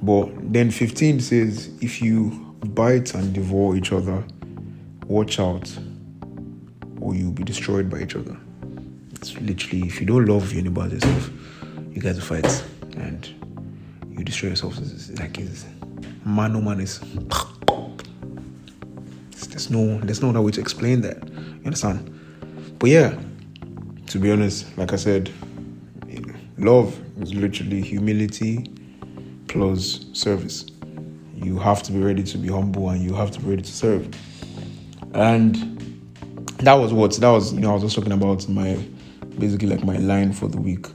But 0.02 0.32
then 0.52 0.72
15 0.72 1.20
says, 1.20 1.70
if 1.82 2.02
you 2.02 2.56
bite 2.66 3.14
and 3.14 3.32
devour 3.32 3.76
each 3.76 3.92
other, 3.92 4.24
watch 5.06 5.40
out 5.40 5.72
or 7.02 7.16
you'll 7.16 7.32
be 7.32 7.44
destroyed 7.44 7.90
by 7.90 8.00
each 8.00 8.16
other. 8.16 8.38
It's 9.14 9.36
literally, 9.40 9.88
if 9.88 10.00
you 10.00 10.08
don't 10.08 10.26
love 10.26 10.54
your 10.54 10.64
neighbor 10.64 10.88
yourself, 10.88 11.30
you 11.92 12.02
guys 12.02 12.16
will 12.16 12.42
fight 12.42 12.64
and 12.96 13.28
you 14.10 14.24
destroy 14.24 14.50
yourself. 14.50 14.78
It's 14.78 15.12
like 15.20 15.38
it's 15.38 15.66
man, 16.26 16.54
no 16.54 16.62
man 16.62 16.80
is. 16.80 17.00
There's 19.50 19.70
no, 19.70 20.00
there's 20.00 20.22
no 20.22 20.30
other 20.30 20.42
way 20.42 20.52
to 20.52 20.62
explain 20.62 21.02
that. 21.02 21.28
You 21.28 21.66
understand? 21.66 22.08
But 22.80 22.90
yeah, 22.90 23.20
to 24.08 24.20
be 24.20 24.32
honest, 24.32 24.78
like 24.78 24.94
I 24.94 24.96
said, 24.96 25.30
love 26.58 27.00
is 27.22 27.34
literally 27.34 27.82
humility 27.82 28.66
plus 29.48 30.06
service. 30.14 30.66
You 31.36 31.60
have 31.60 31.84
to 31.84 31.92
be 31.92 32.00
ready 32.00 32.24
to 32.24 32.38
be 32.38 32.48
humble 32.48 32.90
and 32.90 33.02
you 33.04 33.14
have 33.14 33.32
to 33.32 33.40
be 33.40 33.50
ready 33.50 33.62
to 33.64 33.72
serve. 33.72 34.08
And 35.14 35.71
that 36.63 36.74
was 36.74 36.93
what 36.93 37.13
that 37.13 37.30
was. 37.30 37.54
You 37.54 37.60
know, 37.60 37.71
I 37.71 37.74
was 37.74 37.84
just 37.84 37.95
talking 37.95 38.12
about 38.12 38.47
my 38.50 38.76
basically 39.38 39.67
like 39.67 39.84
my 39.84 39.97
line 39.97 40.34
for 40.34 40.47
the 40.47 40.60
week. 40.60 40.88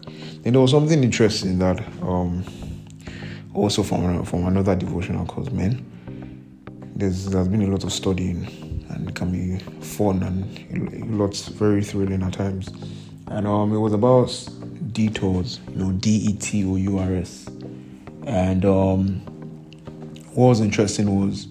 And 0.45 0.55
there 0.55 0.61
was 0.61 0.71
something 0.71 1.03
interesting 1.03 1.59
that 1.59 1.81
um 2.03 2.45
also 3.55 3.83
from 3.83 4.25
from 4.25 4.47
another 4.47 4.77
devotional 4.77 5.27
cause 5.27 5.51
man. 5.51 5.85
There's 6.95 7.27
there's 7.27 7.49
been 7.49 7.63
a 7.63 7.67
lot 7.67 7.85
of 7.85 7.93
studying 7.93 8.47
and 8.91 9.09
it 9.09 9.15
can 9.15 9.31
be 9.33 9.59
fun 9.85 10.23
and 10.23 11.19
lots 11.19 11.49
very 11.49 11.83
thrilling 11.83 12.23
at 12.23 12.33
times. 12.35 12.69
And 13.29 13.47
um 13.47 13.73
it 13.73 13.79
was 13.79 13.93
about 13.93 14.31
detours, 14.93 15.61
you 15.71 15.77
know, 15.77 15.93
D 15.93 16.11
E 16.31 16.33
T 16.35 16.65
O 16.65 16.77
U 16.77 16.99
R 16.99 17.15
S. 17.15 17.47
And 18.27 18.65
um 18.65 19.21
what 20.35 20.49
was 20.49 20.61
interesting 20.61 21.19
was 21.19 21.49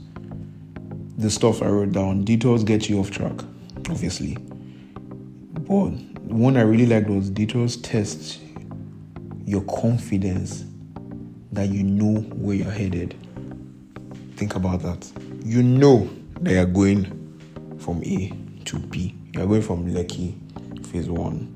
the 1.17 1.29
stuff 1.29 1.61
I 1.61 1.67
wrote 1.67 1.91
down. 1.91 2.23
Detours 2.23 2.63
get 2.63 2.89
you 2.89 2.99
off 2.99 3.09
track, 3.09 3.33
obviously. 3.89 4.35
But 4.35 5.91
one 6.23 6.57
I 6.57 6.61
really 6.61 6.85
liked 6.85 7.09
was 7.09 7.29
detours 7.29 7.77
test 7.77 8.39
your 9.45 9.61
confidence 9.61 10.65
that 11.51 11.69
you 11.69 11.83
know 11.83 12.21
where 12.35 12.55
you're 12.55 12.71
headed. 12.71 13.15
Think 14.35 14.55
about 14.55 14.81
that. 14.81 15.09
You 15.43 15.63
know 15.63 16.09
that 16.41 16.51
you're 16.51 16.65
going 16.65 17.77
from 17.79 18.03
A 18.03 18.31
to 18.65 18.79
B. 18.79 19.15
You're 19.33 19.47
going 19.47 19.61
from 19.61 19.91
Lekki, 19.93 20.35
phase 20.87 21.09
one, 21.09 21.53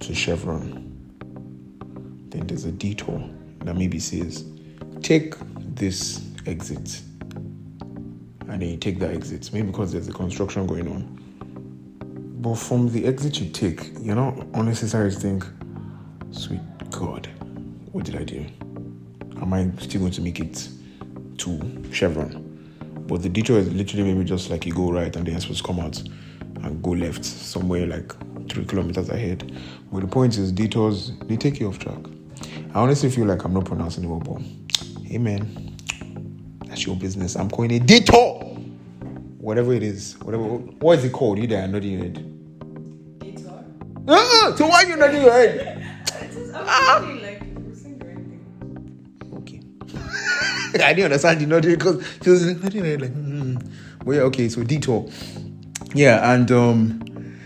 to 0.00 0.14
Chevron. 0.14 0.86
Then 2.30 2.46
there's 2.46 2.64
a 2.64 2.72
detour 2.72 3.28
that 3.64 3.76
maybe 3.76 3.98
says, 3.98 4.44
take 5.02 5.34
this 5.74 6.24
exit. 6.46 7.02
And 8.48 8.62
then 8.62 8.68
you 8.68 8.76
take 8.76 8.98
that 9.00 9.10
exit, 9.10 9.50
maybe 9.52 9.66
because 9.68 9.92
there's 9.92 10.08
a 10.08 10.12
construction 10.12 10.66
going 10.66 10.88
on. 10.88 11.18
But 12.40 12.54
from 12.54 12.90
the 12.90 13.04
exit 13.04 13.38
you 13.38 13.50
take, 13.50 13.90
you're 14.00 14.14
not 14.16 14.34
unnecessarily 14.54 15.14
think, 15.14 15.44
sweet 16.30 16.62
God, 16.90 17.28
what 17.92 18.06
did 18.06 18.16
I 18.16 18.24
do? 18.24 18.46
Am 19.42 19.52
I 19.52 19.70
still 19.78 20.00
going 20.00 20.12
to 20.12 20.22
make 20.22 20.40
it 20.40 20.66
to 21.36 21.90
Chevron? 21.92 22.46
But 23.06 23.20
the 23.20 23.28
detour 23.28 23.58
is 23.58 23.70
literally 23.70 24.04
maybe 24.14 24.24
just 24.24 24.48
like 24.48 24.64
you 24.64 24.72
go 24.72 24.90
right 24.90 25.14
and 25.14 25.26
then 25.26 25.34
you're 25.34 25.40
supposed 25.42 25.60
to 25.60 25.66
come 25.66 25.80
out 25.80 26.02
and 26.64 26.82
go 26.82 26.92
left 26.92 27.26
somewhere 27.26 27.86
like 27.86 28.10
three 28.48 28.64
kilometers 28.64 29.10
ahead. 29.10 29.54
But 29.92 30.00
the 30.00 30.06
point 30.06 30.38
is, 30.38 30.50
detours 30.50 31.12
they 31.24 31.36
take 31.36 31.60
you 31.60 31.68
off 31.68 31.78
track. 31.78 31.98
I 32.74 32.80
honestly 32.80 33.10
feel 33.10 33.26
like 33.26 33.44
I'm 33.44 33.52
not 33.52 33.66
pronouncing 33.66 34.04
it 34.04 34.06
well, 34.06 34.20
but 34.20 34.40
hey 35.04 35.18
man, 35.18 35.76
that's 36.64 36.86
your 36.86 36.96
business. 36.96 37.36
I'm 37.36 37.50
calling 37.50 37.72
it 37.72 37.84
detour. 37.84 38.59
Whatever 39.40 39.72
it 39.72 39.82
is, 39.82 40.18
whatever. 40.20 40.44
What 40.44 40.98
is 40.98 41.04
it 41.06 41.12
called? 41.12 41.38
You 41.38 41.46
there? 41.46 41.66
Nodding 41.66 41.92
your 41.92 42.02
head. 42.02 43.18
Detour. 43.20 43.64
Uh-uh, 44.06 44.54
so 44.54 44.66
why 44.66 44.82
are 44.84 44.86
you 44.88 44.96
nodding 44.96 45.22
your 45.22 45.32
head? 45.32 45.76
Ah. 46.52 47.00
Like, 47.22 47.42
Okay. 49.34 49.60
I 50.84 50.92
didn't 50.92 51.04
understand 51.04 51.40
the 51.40 51.46
nodding 51.46 51.70
because 51.76 52.04
she 52.22 52.28
was 52.30 52.44
nodding 52.62 52.80
her 52.82 52.86
head 52.90 53.00
like, 53.00 53.12
hmm. 53.12 53.56
But 54.04 54.12
yeah, 54.12 54.20
okay, 54.22 54.48
so 54.50 54.62
detour. 54.62 55.08
Yeah, 55.94 56.34
and 56.34 56.50
um 56.52 57.38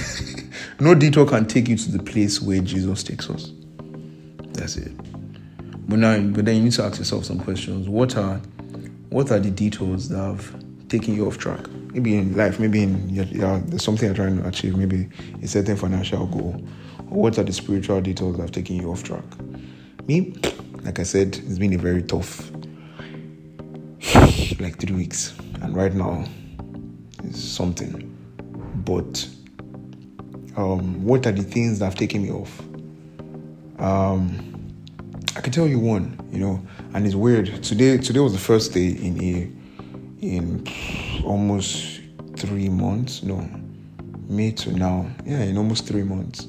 no 0.80 0.94
detour 0.96 1.24
can 1.26 1.46
take 1.46 1.68
you 1.68 1.76
to 1.76 1.92
the 1.92 2.02
place 2.02 2.42
where 2.42 2.60
Jesus 2.60 3.04
takes 3.04 3.30
us. 3.30 3.52
That's 4.54 4.76
it. 4.76 4.90
But 5.88 6.00
now 6.00 6.18
but 6.20 6.46
then 6.46 6.56
you 6.56 6.62
need 6.64 6.72
to 6.72 6.82
ask 6.84 6.98
yourself 6.98 7.26
some 7.26 7.38
questions. 7.38 7.88
What 7.88 8.16
are 8.16 8.40
what 9.10 9.30
are 9.30 9.38
the 9.38 9.50
detours 9.52 10.08
that 10.08 10.18
have 10.18 10.64
taken 10.88 11.14
you 11.14 11.26
off 11.26 11.38
track? 11.38 11.68
Maybe 11.92 12.16
in 12.16 12.36
life, 12.36 12.58
maybe 12.58 12.82
in 12.82 13.08
your, 13.08 13.24
your, 13.26 13.58
there's 13.60 13.84
something 13.84 14.06
you're 14.06 14.14
trying 14.14 14.40
to 14.40 14.48
achieve, 14.48 14.76
maybe 14.76 15.08
a 15.42 15.48
certain 15.48 15.76
financial 15.76 16.26
goal. 16.26 16.52
What 17.08 17.38
are 17.38 17.42
the 17.42 17.52
spiritual 17.52 18.00
details 18.00 18.36
that 18.36 18.42
have 18.42 18.52
taken 18.52 18.76
you 18.76 18.90
off 18.90 19.02
track? 19.02 19.24
Me, 20.06 20.34
like 20.82 20.98
I 20.98 21.02
said, 21.02 21.36
it's 21.36 21.58
been 21.58 21.72
a 21.74 21.78
very 21.78 22.02
tough 22.02 22.50
like 24.60 24.78
three 24.78 24.94
weeks. 24.94 25.34
And 25.60 25.74
right 25.74 25.92
now 25.92 26.24
it's 27.24 27.42
something. 27.42 28.14
But 28.84 29.28
um, 30.56 31.04
what 31.04 31.26
are 31.26 31.32
the 31.32 31.42
things 31.42 31.78
that 31.78 31.86
have 31.86 31.94
taken 31.94 32.22
me 32.22 32.30
off? 32.30 32.60
Um, 33.78 34.48
I 35.36 35.40
can 35.40 35.52
tell 35.52 35.68
you 35.68 35.78
one, 35.78 36.18
you 36.32 36.38
know, 36.38 36.60
and 36.94 37.06
it's 37.06 37.14
weird. 37.14 37.62
Today, 37.62 37.98
today 37.98 38.20
was 38.20 38.32
the 38.32 38.38
first 38.38 38.72
day 38.72 38.88
in 38.88 39.22
a 39.22 39.57
in 40.20 40.66
almost 41.24 42.00
three 42.36 42.68
months. 42.68 43.22
No, 43.22 43.48
May 44.28 44.52
to 44.52 44.72
now, 44.72 45.10
yeah, 45.24 45.42
in 45.42 45.56
almost 45.56 45.86
three 45.86 46.02
months, 46.02 46.46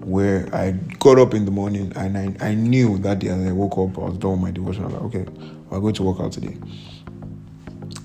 where 0.00 0.48
I 0.54 0.72
got 0.98 1.18
up 1.18 1.34
in 1.34 1.44
the 1.44 1.50
morning 1.50 1.92
and 1.96 2.16
I, 2.16 2.48
I 2.48 2.54
knew 2.54 2.98
that 2.98 3.20
day 3.20 3.28
as 3.28 3.46
I 3.46 3.52
woke 3.52 3.72
up, 3.72 3.98
I 3.98 4.08
was 4.08 4.18
done 4.18 4.32
with 4.32 4.40
my 4.40 4.50
devotion. 4.50 4.82
I 4.82 4.86
was 4.86 4.94
like, 4.94 5.02
okay, 5.04 5.26
I'm 5.70 5.80
going 5.80 5.94
to 5.94 6.02
work 6.02 6.20
out 6.20 6.32
today. 6.32 6.56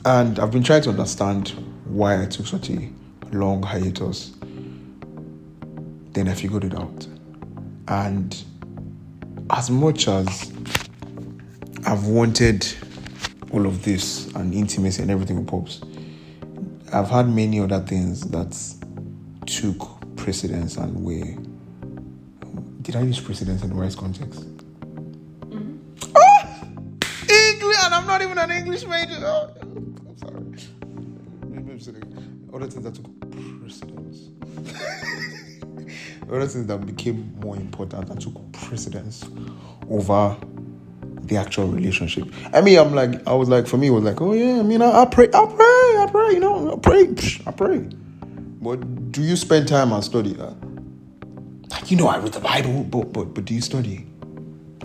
And 0.06 0.40
I've 0.40 0.52
been 0.52 0.64
trying 0.64 0.82
to 0.84 0.90
understand 0.90 1.50
why 1.86 2.22
I 2.22 2.26
took 2.26 2.48
such 2.48 2.70
a 2.70 2.90
long 3.32 3.62
hiatus. 3.62 4.34
Then 6.14 6.28
I 6.28 6.34
figured 6.34 6.64
it 6.64 6.74
out. 6.74 7.08
And 7.88 8.44
as 9.50 9.70
much 9.70 10.08
as 10.08 10.52
I've 11.86 12.08
wanted 12.08 12.66
all 13.54 13.66
of 13.66 13.84
this 13.84 14.28
and 14.36 14.54
intimacy 14.54 15.02
and 15.02 15.12
everything 15.12 15.38
with 15.38 15.48
Pops, 15.48 15.82
I've 16.94 17.10
had 17.10 17.30
many 17.30 17.60
other 17.60 17.80
things 17.80 18.22
that 18.30 18.58
took 19.46 20.02
precedence 20.16 20.78
and 20.78 21.04
were. 21.04 21.36
Did 22.82 22.96
I 22.96 23.02
use 23.02 23.20
precedence 23.20 23.64
in 23.64 23.70
the 23.70 23.76
right 23.76 23.96
context? 23.96 24.46
Ah! 26.16 26.64
English, 27.30 27.78
and 27.84 27.94
I'm 27.94 28.08
not 28.08 28.22
even 28.22 28.38
an 28.38 28.52
English 28.52 28.86
major. 28.86 29.20
Oh, 29.22 29.50
I'm 29.62 30.18
sorry. 30.18 30.44
Maybe 31.48 31.72
I'm 31.72 31.80
saying 31.80 32.50
other 32.54 32.68
things 32.68 32.84
that 32.84 32.96
took 32.96 33.60
precedence. 33.62 34.30
other 36.32 36.48
things 36.48 36.68
that 36.68 36.86
became 36.86 37.34
more 37.40 37.56
important 37.56 38.10
and 38.10 38.22
took 38.22 38.52
precedence 38.54 39.26
over 39.90 40.38
the 41.32 41.38
actual 41.38 41.67
relationship. 41.67 42.28
I 42.54 42.60
mean, 42.60 42.78
I'm 42.78 42.94
like, 42.94 43.26
I 43.26 43.34
was 43.34 43.48
like, 43.48 43.65
for 43.65 43.78
me, 43.78 43.88
it 43.88 43.91
was 43.91 44.04
like, 44.04 44.20
oh 44.20 44.34
yeah, 44.34 44.60
I 44.60 44.63
mean, 44.63 44.82
I, 44.82 45.04
I 45.04 45.06
pray, 45.06 45.30
I 45.34 45.46
pray, 45.46 45.96
I 46.04 46.08
pray, 46.12 46.34
you 46.34 46.41
know, 46.41 46.74
I 46.74 46.78
pray, 46.78 47.06
psh, 47.08 47.48
I 47.48 47.52
pray. 47.52 47.88
But 48.62 49.13
do 49.13 49.24
you 49.24 49.38
spend 49.38 49.70
time 49.70 49.94
and 49.94 50.04
study 50.04 50.34
that? 50.34 50.54
Like, 51.72 51.89
you 51.89 51.96
know, 51.96 52.08
I 52.08 52.17
read 52.17 52.34
the 52.34 52.41
Bible, 52.41 52.84
but 52.84 53.13
but 53.13 53.34
but 53.34 53.46
do 53.46 53.54
you 53.54 53.62
study? 53.62 54.06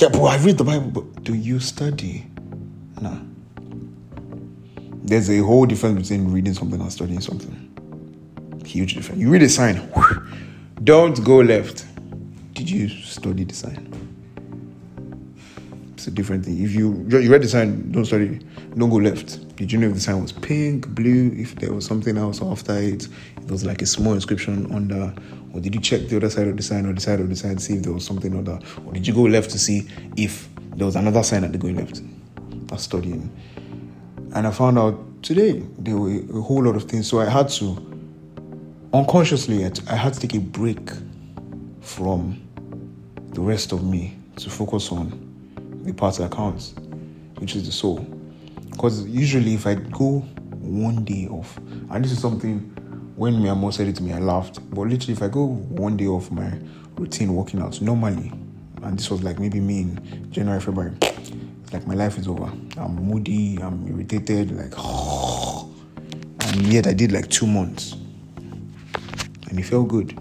Yeah, 0.01 0.09
but 0.09 0.23
I 0.23 0.37
read 0.39 0.57
the 0.57 0.63
Bible, 0.63 0.89
but 0.93 1.25
do 1.25 1.35
you 1.35 1.59
study? 1.59 2.25
No. 3.03 3.21
There's 5.03 5.29
a 5.29 5.39
whole 5.39 5.67
difference 5.67 6.09
between 6.09 6.33
reading 6.33 6.55
something 6.55 6.81
and 6.81 6.93
studying 6.93 7.21
something. 7.21 8.63
Huge 8.65 8.95
difference. 8.95 9.21
You 9.21 9.31
read 9.31 9.43
a 9.43 9.49
sign, 9.49 9.83
don't 10.85 11.25
go 11.25 11.39
left. 11.39 11.85
Did 12.53 12.71
you 12.71 12.89
study 12.89 13.43
the 13.43 13.55
sign? 13.55 14.06
A 16.07 16.11
different 16.11 16.45
thing. 16.45 16.63
If 16.63 16.73
you 16.73 17.05
you 17.09 17.33
read 17.33 17.43
the 17.43 17.49
sign, 17.49 17.91
don't 17.91 18.05
study, 18.05 18.39
don't 18.77 18.91
go 18.91 18.97
left. 18.97 19.57
Did 19.57 19.73
you 19.73 19.79
know 19.79 19.89
if 19.89 19.95
the 19.95 20.01
sign 20.01 20.23
was 20.23 20.31
pink, 20.31 20.87
blue, 20.89 21.33
if 21.35 21.57
there 21.57 21.73
was 21.73 21.85
something 21.85 22.17
else 22.17 22.41
after 22.41 22.77
it, 22.79 23.09
it 23.37 23.51
was 23.51 23.65
like 23.65 23.83
a 23.83 23.87
small 23.87 24.13
inscription 24.13 24.73
under, 24.73 25.13
or 25.53 25.61
did 25.61 25.75
you 25.75 25.81
check 25.81 26.03
the 26.09 26.17
other 26.17 26.31
side 26.31 26.47
of 26.47 26.57
the 26.57 26.63
sign 26.63 26.87
or 26.87 26.93
the 26.93 27.01
side 27.01 27.19
of 27.19 27.29
the 27.29 27.35
sign 27.35 27.57
to 27.57 27.61
see 27.61 27.75
if 27.75 27.83
there 27.83 27.93
was 27.93 28.05
something 28.05 28.37
other, 28.39 28.61
or 28.85 28.93
did 28.93 29.05
you 29.05 29.15
go 29.15 29.23
left 29.23 29.51
to 29.51 29.59
see 29.59 29.89
if 30.17 30.49
there 30.77 30.87
was 30.87 30.95
another 30.95 31.25
sign 31.25 31.43
at 31.43 31.51
the 31.51 31.59
going 31.59 31.75
left? 31.75 32.03
That's 32.69 32.85
studying. 32.85 33.29
And 34.33 34.47
I 34.47 34.53
found 34.53 34.79
out 34.79 35.23
today 35.25 35.65
there 35.79 35.97
were 35.97 36.21
a 36.39 36.41
whole 36.41 36.63
lot 36.63 36.77
of 36.77 36.85
things, 36.85 37.09
so 37.09 37.19
I 37.19 37.29
had 37.29 37.49
to 37.49 37.75
unconsciously 38.93 39.65
I 39.65 39.97
had 39.97 40.15
to 40.15 40.21
take 40.21 40.35
a 40.35 40.41
break 40.41 40.89
from 41.81 42.41
the 43.33 43.41
rest 43.41 43.73
of 43.73 43.83
me 43.83 44.17
to 44.37 44.51
focus 44.51 44.93
on 44.93 45.26
the 45.87 45.93
part 45.93 46.17
that 46.17 46.33
counts, 46.33 46.75
which 47.39 47.57
is 47.57 47.65
the 47.67 47.73
soul. 47.73 47.99
Because 48.71 49.07
usually, 49.07 49.55
if 49.55 49.67
I 49.67 49.75
go 49.75 50.21
one 50.61 51.05
day 51.05 51.29
off, 51.29 51.57
and 51.57 52.05
this 52.05 52.13
is 52.13 52.21
something 52.21 52.59
when 53.17 53.43
my 53.43 53.55
mom 53.55 53.73
said 53.73 53.89
it 53.89 53.97
to 53.97 54.03
me, 54.03 54.13
I 54.13 54.19
laughed. 54.19 54.59
But 54.71 54.83
literally, 54.83 55.15
if 55.15 55.23
I 55.23 55.29
go 55.29 55.47
one 55.47 55.97
day 55.97 56.07
off 56.07 56.31
my 56.31 56.53
routine 56.97 57.35
working 57.35 57.61
out, 57.61 57.81
normally, 57.81 58.33
and 58.83 58.99
this 58.99 59.11
was 59.11 59.23
like 59.23 59.39
maybe 59.39 59.61
me 59.61 59.81
in 59.81 60.31
January, 60.31 60.61
February, 60.61 60.93
like 61.73 61.87
my 61.87 61.95
life 61.95 62.19
is 62.19 62.29
over. 62.29 62.53
I'm 62.77 62.97
moody, 62.97 63.59
I'm 63.63 63.87
irritated, 63.89 64.51
like, 64.53 64.77
and 66.49 66.73
yet 66.73 66.87
I 66.87 66.93
did 66.93 67.13
like 67.13 67.31
two 67.31 67.47
months, 67.47 67.93
and 69.49 69.59
it 69.59 69.63
felt 69.63 69.89
good. 69.89 70.19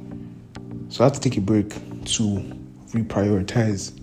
So 0.89 1.04
I 1.04 1.08
had 1.08 1.15
to 1.15 1.19
take 1.19 1.38
a 1.38 1.41
break 1.41 1.69
to 1.69 2.23
reprioritize 2.93 3.99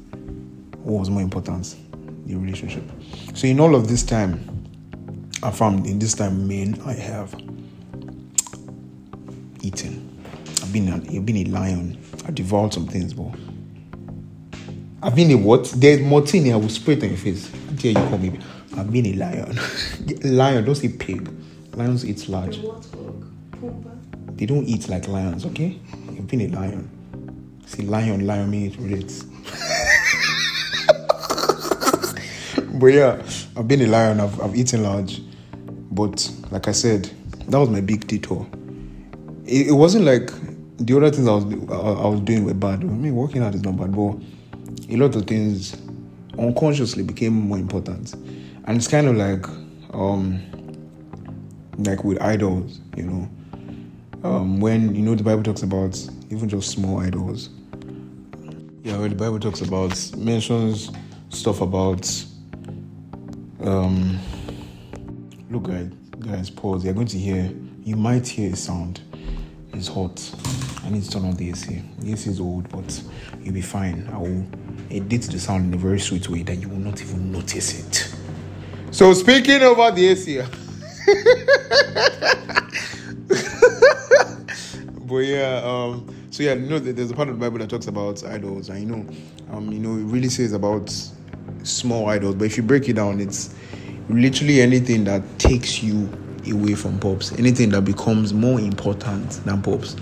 what 0.85 1.01
was 1.01 1.11
more 1.11 1.23
important 1.23 1.77
the 2.27 2.35
relationship 2.35 2.85
so 3.35 3.47
in 3.47 3.61
all 3.61 3.75
of 3.75 3.89
this 3.89 4.03
time 4.03 4.41
i 5.43 5.51
found 5.51 5.87
in 5.87 5.99
this 5.99 6.15
time 6.15 6.47
main 6.47 6.81
i 6.83 6.93
have 6.93 7.35
eaten 9.63 10.13
I've 10.73 10.73
been 10.73 10.89
a, 10.89 10.95
I've 10.95 11.27
been 11.27 11.37
a 11.37 11.45
lion. 11.51 11.99
I've 12.25 12.35
devoured 12.35 12.73
some 12.73 12.87
things, 12.87 13.13
but 13.13 13.31
I've 15.03 15.15
been 15.15 15.31
a 15.33 15.35
what? 15.35 15.65
There's 15.77 16.01
more 16.01 16.27
thing 16.27 16.51
I 16.51 16.57
will 16.57 16.71
spray 16.71 16.95
it 16.95 17.03
on 17.03 17.11
your 17.11 17.19
face. 17.19 17.51
Dare 17.75 17.93
you 17.93 18.09
call 18.09 18.17
me? 18.17 18.39
I've 18.79 18.91
been 18.91 19.05
a 19.05 19.13
lion. 19.13 19.59
lion. 20.25 20.65
Don't 20.65 20.75
say 20.75 20.89
pig. 20.89 21.31
Lions 21.75 22.07
eat 22.07 22.27
large. 22.27 22.57
What 22.61 22.91
dog? 22.91 23.31
Pooper? 23.51 24.37
They 24.39 24.47
don't 24.47 24.65
eat 24.65 24.89
like 24.89 25.09
lions. 25.09 25.45
Okay? 25.45 25.79
You've 26.13 26.27
been 26.27 26.41
a 26.41 26.49
lion. 26.49 27.61
See, 27.67 27.83
lion, 27.83 28.27
lion 28.27 28.51
means 28.51 28.79
relates. 28.79 29.25
but 32.75 32.87
yeah, 32.87 33.23
I've 33.57 33.69
been 33.69 33.83
a 33.83 33.87
lion. 33.87 34.21
I've, 34.21 34.41
I've 34.41 34.55
eaten 34.55 34.83
large. 34.83 35.21
But 35.91 36.31
like 36.51 36.69
I 36.69 36.73
said, 36.73 37.11
that 37.49 37.59
was 37.59 37.69
my 37.69 37.81
big 37.81 38.07
detour. 38.07 38.47
It, 39.45 39.69
it 39.69 39.73
wasn't 39.73 40.05
like 40.05 40.31
the 40.79 40.97
other 40.97 41.11
things 41.11 41.29
I 41.29 41.33
was 41.33 41.45
I, 41.71 42.03
I 42.05 42.09
was 42.09 42.21
doing 42.21 42.45
were 42.45 42.55
bad. 42.55 42.81
I 42.81 42.85
mean, 42.85 43.15
working 43.15 43.43
out 43.43 43.55
is 43.55 43.63
not 43.63 43.77
bad, 43.77 43.93
but 43.93 44.17
a 44.89 44.97
lot 44.97 45.15
of 45.15 45.27
things 45.27 45.77
unconsciously 46.39 47.03
became 47.03 47.35
more 47.35 47.59
important. 47.59 48.15
And 48.15 48.77
it's 48.77 48.89
kind 48.89 49.07
of 49.07 49.17
like 49.17 49.47
um 49.93 50.41
like 51.79 52.05
with 52.05 52.21
idols, 52.23 52.81
you 52.97 53.05
know. 53.05 53.29
Um, 54.25 54.61
when 54.61 54.95
you 54.95 55.03
know 55.03 55.15
the 55.15 55.25
Bible 55.25 55.43
talks 55.43 55.63
about 55.63 55.99
even 56.31 56.49
just 56.49 56.71
small 56.71 57.01
idols. 57.01 57.51
Yeah, 58.83 58.99
when 58.99 59.11
the 59.11 59.17
Bible 59.17 59.39
talks 59.41 59.61
about 59.61 60.17
mentions 60.17 60.91
stuff 61.31 61.61
about 61.61 62.07
um 63.65 64.19
look 65.51 65.65
guys 65.65 65.91
guys 66.21 66.51
pause. 66.51 66.85
You're 66.85 66.95
going 66.95 67.07
to 67.09 67.19
hear 67.19 67.53
you 67.85 67.97
might 67.97 68.27
hear 68.27 68.53
a 68.53 68.57
sound. 68.57 69.01
It's 69.73 69.89
hot. 69.89 70.21
I 70.85 70.91
need 70.91 71.03
to 71.05 71.11
turn 71.11 71.25
on 71.25 71.35
the 71.37 71.51
ac 71.51 71.83
the 71.99 72.13
ac 72.13 72.31
is 72.31 72.41
old 72.41 72.69
but 72.69 73.03
you'll 73.41 73.55
be 73.55 73.63
fine. 73.63 74.09
I 74.13 74.19
will 74.19 74.45
edit 74.91 75.23
the 75.23 75.39
sound 75.39 75.67
in 75.67 75.75
a 75.75 75.83
very 75.83 76.01
sweet 76.01 76.29
way 76.29 76.43
that 76.43 76.57
you 76.57 76.69
will 76.69 76.77
not 76.79 77.01
even 77.01 77.33
notice 77.33 77.81
it. 77.81 78.15
So 78.91 79.13
speaking 79.15 79.63
over 79.63 79.91
the 79.91 80.09
ac 80.09 80.43
but 85.07 85.19
yeah 85.19 85.61
um 85.65 86.07
so 86.31 86.43
yeah 86.43 86.55
you 86.55 86.69
know 86.69 86.79
there's 86.79 87.11
a 87.11 87.15
part 87.15 87.29
of 87.29 87.39
the 87.39 87.41
bible 87.41 87.59
that 87.59 87.71
talks 87.71 87.87
about 87.87 88.23
idols. 88.25 88.69
And 88.71 88.81
you 88.81 88.87
know 88.87 89.07
um 89.53 89.73
you 89.73 89.79
know 89.79 89.95
it 89.95 90.05
really 90.13 90.29
says 90.29 90.53
about 90.53 90.93
small 91.65 92.09
idols 92.09 92.35
but 92.35 92.45
if 92.45 92.57
you 92.57 92.63
break 92.63 92.89
it 92.89 92.95
down 92.95 93.21
it's 93.21 93.55
literally 94.09 94.61
anything 94.61 95.05
that 95.05 95.23
takes 95.39 95.83
you 95.83 96.09
away 96.51 96.75
from 96.75 96.99
pops. 96.99 97.33
Anything 97.33 97.71
that 97.71 97.83
becomes 97.83 98.33
more 98.33 98.59
important 98.59 99.31
than 99.45 99.63
pops. 99.63 99.97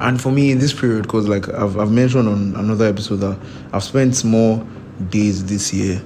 And 0.00 0.20
for 0.20 0.30
me 0.30 0.50
in 0.50 0.58
this 0.58 0.72
period 0.72 1.02
because 1.02 1.28
like 1.28 1.48
I've, 1.48 1.78
I've 1.78 1.90
mentioned 1.90 2.28
on 2.28 2.56
another 2.56 2.86
episode 2.86 3.16
that 3.16 3.38
i've 3.74 3.84
spent 3.84 4.24
more 4.24 4.66
days 5.10 5.44
this 5.44 5.74
year 5.74 6.00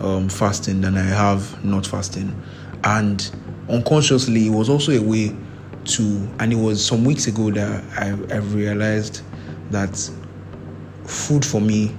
um, 0.00 0.28
fasting 0.28 0.82
than 0.82 0.98
i 0.98 1.02
have 1.02 1.64
not 1.64 1.86
fasting. 1.86 2.40
And 2.84 3.30
unconsciously 3.68 4.48
it 4.48 4.50
was 4.50 4.68
also 4.68 4.92
a 4.92 5.00
way 5.00 5.34
to 5.84 6.28
and 6.40 6.52
it 6.52 6.56
was 6.56 6.84
some 6.84 7.04
weeks 7.04 7.26
ago 7.26 7.50
that 7.50 7.82
i, 7.98 8.08
I 8.32 8.38
realized 8.38 9.22
that 9.70 9.96
food 11.06 11.44
for 11.44 11.60
me 11.60 11.94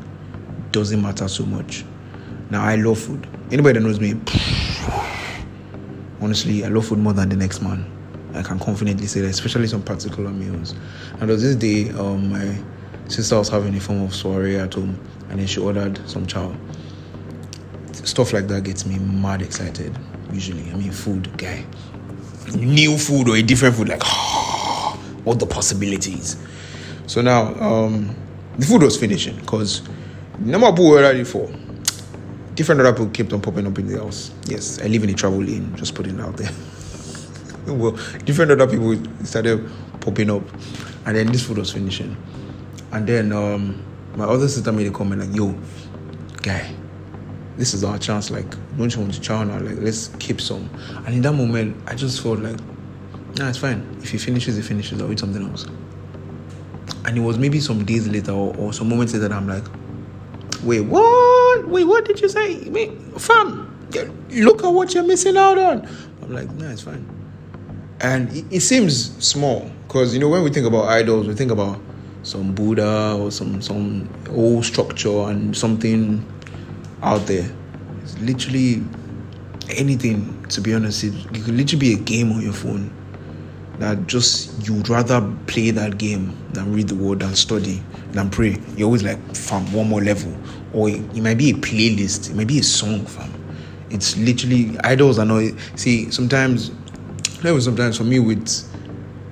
doesn't 0.72 1.02
matter 1.02 1.28
so 1.28 1.46
much 1.46 1.84
now 2.54 2.64
i 2.64 2.76
love 2.76 3.00
food. 3.00 3.28
Anybody 3.52 3.80
that 3.80 3.86
knows 3.86 4.00
me 4.00 4.14
honestly 6.22 6.64
i 6.64 6.68
love 6.68 6.86
food 6.86 7.00
more 7.00 7.12
than 7.14 7.30
the 7.30 7.36
next 7.36 7.62
man. 7.62 7.90
I 8.36 8.44
can 8.44 8.60
confidently 8.60 9.08
say 9.08 9.22
that 9.22 9.28
especially 9.28 9.68
some 9.68 9.82
particular 9.84 10.30
meals. 10.30 10.72
And 11.14 11.22
there 11.22 11.30
was 11.30 11.42
this 11.44 11.56
day 11.56 11.90
um, 11.98 12.32
my 12.32 12.58
sister 13.10 13.38
was 13.38 13.50
having 13.50 13.76
a 13.76 13.80
form 13.80 14.04
of 14.04 14.14
soiree 14.14 14.58
at 14.58 14.76
home 14.76 15.00
and 15.30 15.40
then 15.40 15.48
she 15.48 15.60
ordered 15.60 16.00
some 16.08 16.28
chow. 16.28 16.56
Stuff 17.92 18.34
like 18.34 18.48
that 18.48 18.64
gets 18.64 18.86
me 18.86 19.00
mad 19.00 19.42
excited 19.42 19.98
usually. 20.32 20.70
I 20.72 20.76
mean 20.76 20.92
food 20.92 21.36
guy. 21.38 21.66
New 22.54 23.00
food 23.00 23.30
or 23.30 23.36
a 23.36 23.42
different 23.42 23.76
food 23.76 23.90
like 23.90 24.04
all 25.26 25.34
the 25.34 25.48
possibilities. 25.48 26.38
So 27.08 27.22
now 27.22 27.56
um, 27.56 28.16
the 28.60 28.66
food 28.68 28.84
was 28.84 28.96
finishing 28.96 29.38
because 29.38 29.82
number 30.38 30.70
people 30.70 30.90
were 30.92 31.02
ready 31.02 31.24
for 31.24 31.52
different 32.56 32.82
other 32.82 32.94
people 32.94 33.10
kept 33.10 33.34
on 33.34 33.42
popping 33.42 33.68
up 33.68 33.78
in 33.80 33.88
the 33.88 33.98
house. 33.98 34.32
Yes, 34.46 34.80
I 34.82 34.88
live 34.88 35.04
in 35.04 35.10
a 35.10 35.14
travel 35.14 35.40
lane, 35.40 35.76
just 35.76 35.96
putting 35.96 36.20
it 36.20 36.22
out 36.22 36.38
there. 36.38 36.52
well, 37.74 37.92
different 38.26 38.52
other 38.52 38.68
people 38.68 38.96
started 39.26 39.70
popping 40.02 40.30
up, 40.30 40.44
and 41.06 41.16
then 41.16 41.28
this 41.28 41.46
food 41.46 41.58
was 41.58 41.72
finishing. 41.72 42.16
And 42.92 43.08
then 43.08 43.32
um, 43.32 43.84
my 44.16 44.26
other 44.26 44.48
sister 44.48 44.72
made 44.72 44.88
a 44.88 44.92
comment 44.92 45.22
like, 45.22 45.36
"Yo, 45.36 45.56
guy, 46.42 46.74
this 47.58 47.74
is 47.74 47.84
our 47.84 47.98
chance. 47.98 48.30
Like, 48.30 48.50
don't 48.78 48.94
you 48.94 49.02
want 49.02 49.14
to 49.14 49.22
chow 49.22 49.44
now? 49.44 49.60
Like, 49.60 49.78
let's 49.80 50.10
keep 50.20 50.40
some." 50.40 50.70
And 51.06 51.16
in 51.16 51.22
that 51.24 51.34
moment, 51.34 51.78
I 51.88 51.96
just 51.96 52.22
felt 52.22 52.40
like, 52.40 52.60
"Nah, 53.38 53.50
it's 53.50 53.58
fine. 53.58 53.98
If 54.02 54.12
he 54.12 54.18
finishes, 54.18 54.56
he 54.56 54.62
finishes. 54.62 55.02
I'll 55.02 55.12
eat 55.12 55.20
something 55.20 55.44
else." 55.44 55.66
And 57.06 57.18
it 57.18 57.22
was 57.22 57.38
maybe 57.38 57.60
some 57.60 57.84
days 57.84 58.08
later 58.08 58.32
or, 58.32 58.56
or 58.58 58.74
some 58.74 58.90
moments 58.90 59.14
later 59.14 59.34
I'm 59.34 59.48
like, 59.48 59.64
"Wait, 60.64 60.82
what? 60.82 61.33
Wait, 61.74 61.86
what 61.86 62.06
did 62.06 62.22
you 62.22 62.30
say? 62.30 62.70
Wait, 62.70 62.92
fam, 63.20 63.90
look 64.30 64.64
at 64.64 64.70
what 64.70 64.94
you're 64.94 65.04
missing 65.04 65.38
out 65.38 65.58
on." 65.58 65.88
I'm 66.22 66.34
like, 66.34 66.50
no, 66.52 66.70
it's 66.70 66.84
fine." 66.84 67.04
And 68.00 68.32
it, 68.32 68.46
it 68.52 68.62
seems 68.62 69.12
small 69.24 69.72
because 69.88 70.14
you 70.14 70.20
know 70.20 70.30
when 70.30 70.44
we 70.44 70.52
think 70.52 70.68
about 70.68 70.86
idols, 70.86 71.28
we 71.28 71.34
think 71.34 71.52
about 71.52 71.80
some 72.22 72.54
Buddha 72.54 73.18
or 73.20 73.32
some 73.32 73.62
some 73.62 74.08
old 74.30 74.66
structure 74.66 75.30
and 75.30 75.56
something 75.58 76.24
out 77.02 77.26
there. 77.28 77.50
It's 78.04 78.18
literally 78.20 78.84
anything. 79.70 80.46
To 80.50 80.62
be 80.62 80.76
honest, 80.76 81.04
it, 81.04 81.14
it 81.34 81.44
could 81.44 81.56
literally 81.56 81.80
be 81.80 81.94
a 81.94 81.98
game 81.98 82.32
on 82.32 82.42
your 82.42 82.54
phone 82.54 82.94
that 83.80 84.08
just 84.08 84.68
you'd 84.68 84.88
rather 84.90 85.22
play 85.48 85.72
that 85.72 85.98
game 85.98 86.38
than 86.54 86.72
read 86.74 86.88
the 86.88 86.96
word 86.96 87.22
and 87.24 87.36
study 87.38 87.82
than 88.12 88.30
pray. 88.30 88.58
You're 88.78 88.86
always 88.86 89.04
like, 89.04 89.20
fam, 89.36 89.72
one 89.74 89.90
more 89.90 90.02
level. 90.02 90.32
Or 90.74 90.90
it, 90.90 91.16
might 91.22 91.38
be 91.38 91.52
a 91.52 91.54
playlist, 91.54 92.32
it 92.32 92.36
might 92.36 92.48
be 92.48 92.60
a 92.60 92.64
song, 92.64 93.06
fam. 93.06 93.32
It's 93.90 94.18
literally 94.18 94.78
idols 94.84 95.20
are 95.20 95.26
not 95.26 95.54
see 95.76 96.10
sometimes 96.10 96.72
maybe 97.44 97.60
sometimes 97.62 97.98
for 97.98 98.04
me 98.04 98.20
with 98.20 98.70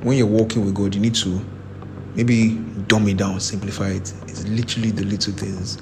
when 0.03 0.17
you're 0.17 0.27
walking 0.27 0.65
with 0.65 0.75
God, 0.75 0.93
you 0.93 1.01
need 1.01 1.15
to 1.15 1.43
maybe 2.15 2.55
dumb 2.87 3.07
it 3.07 3.17
down, 3.17 3.39
simplify 3.39 3.89
it. 3.89 4.13
It's 4.27 4.47
literally 4.47 4.91
the 4.91 5.03
little 5.03 5.33
things. 5.33 5.79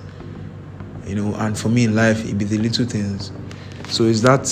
You 1.06 1.16
know, 1.16 1.36
and 1.36 1.58
for 1.58 1.70
me 1.70 1.86
in 1.86 1.96
life 1.96 2.26
it 2.26 2.38
be 2.38 2.46
the 2.46 2.58
little 2.58 2.86
things. 2.86 3.32
So 3.90 4.04
is 4.04 4.22
that 4.22 4.46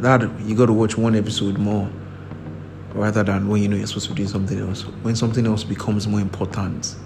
that 0.00 0.22
you 0.40 0.56
gotta 0.56 0.72
watch 0.72 0.96
one 0.96 1.14
episode 1.14 1.58
more 1.58 1.88
rather 2.94 3.22
than 3.22 3.48
when 3.48 3.62
you 3.62 3.68
know 3.68 3.76
you're 3.76 3.86
supposed 3.86 4.08
to 4.08 4.12
be 4.12 4.16
doing 4.16 4.28
something 4.28 4.58
else. 4.58 4.82
When 5.02 5.14
something 5.14 5.46
else 5.46 5.62
becomes 5.62 6.08
more 6.08 6.20
important, 6.20 6.96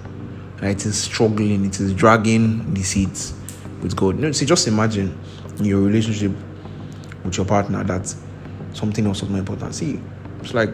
It 0.65 0.87
is 0.87 0.97
struggling, 0.97 1.65
it 1.65 1.81
is 1.81 1.93
dragging 1.93 2.73
the 2.75 2.83
seats 2.83 3.35
with 3.83 3.95
God. 3.97 4.17
You 4.17 4.23
know, 4.23 4.33
see, 4.33 4.47
just 4.47 4.67
imagine 4.67 5.19
your 5.61 5.81
relationship 5.81 6.33
with 7.25 7.37
your 7.37 7.47
partner 7.47 7.85
that 7.85 8.15
something 8.73 9.07
else 9.07 9.23
is 9.23 9.29
more 9.29 9.39
important. 9.39 9.75
See, 9.75 10.01
it's 10.41 10.55
like 10.55 10.73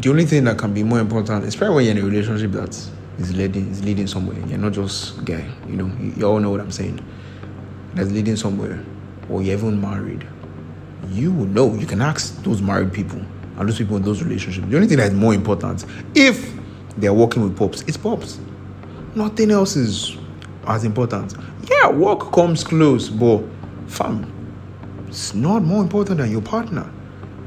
the 0.00 0.10
only 0.10 0.26
thing 0.26 0.44
that 0.44 0.58
can 0.58 0.74
be 0.74 0.82
more 0.82 0.98
important 0.98 1.44
especially 1.44 1.74
when 1.76 1.84
you're 1.84 1.96
in 1.96 2.02
a 2.02 2.04
relationship 2.04 2.50
that 2.52 2.76
is 3.18 3.34
leading 3.36 3.70
is 3.70 3.84
leading 3.84 4.06
somewhere. 4.06 4.38
You're 4.46 4.58
not 4.58 4.72
just 4.72 5.24
guy, 5.24 5.48
you 5.68 5.76
know. 5.76 5.86
You, 6.00 6.12
you 6.16 6.24
all 6.26 6.40
know 6.40 6.50
what 6.50 6.60
I'm 6.60 6.72
saying. 6.72 7.00
That's 7.94 8.10
leading 8.10 8.36
somewhere, 8.36 8.84
or 9.28 9.42
you're 9.42 9.56
even 9.56 9.80
married 9.80 10.26
you 11.10 11.32
know. 11.32 11.74
You 11.74 11.86
can 11.86 12.00
ask 12.00 12.42
those 12.42 12.62
married 12.62 12.92
people 12.92 13.20
and 13.56 13.68
those 13.68 13.78
people 13.78 13.96
in 13.96 14.02
those 14.02 14.22
relationships. 14.22 14.66
The 14.68 14.76
only 14.76 14.88
thing 14.88 14.98
that 14.98 15.08
is 15.08 15.14
more 15.14 15.34
important, 15.34 15.84
if 16.14 16.52
they're 16.96 17.12
working 17.12 17.42
with 17.42 17.56
pops, 17.56 17.82
it's 17.82 17.96
pops. 17.96 18.38
Nothing 19.14 19.50
else 19.50 19.76
is 19.76 20.16
as 20.66 20.84
important. 20.84 21.34
Yeah, 21.70 21.90
work 21.90 22.32
comes 22.32 22.64
close, 22.64 23.08
but 23.08 23.42
fam, 23.86 24.30
it's 25.08 25.34
not 25.34 25.62
more 25.62 25.82
important 25.82 26.18
than 26.18 26.30
your 26.30 26.42
partner. 26.42 26.90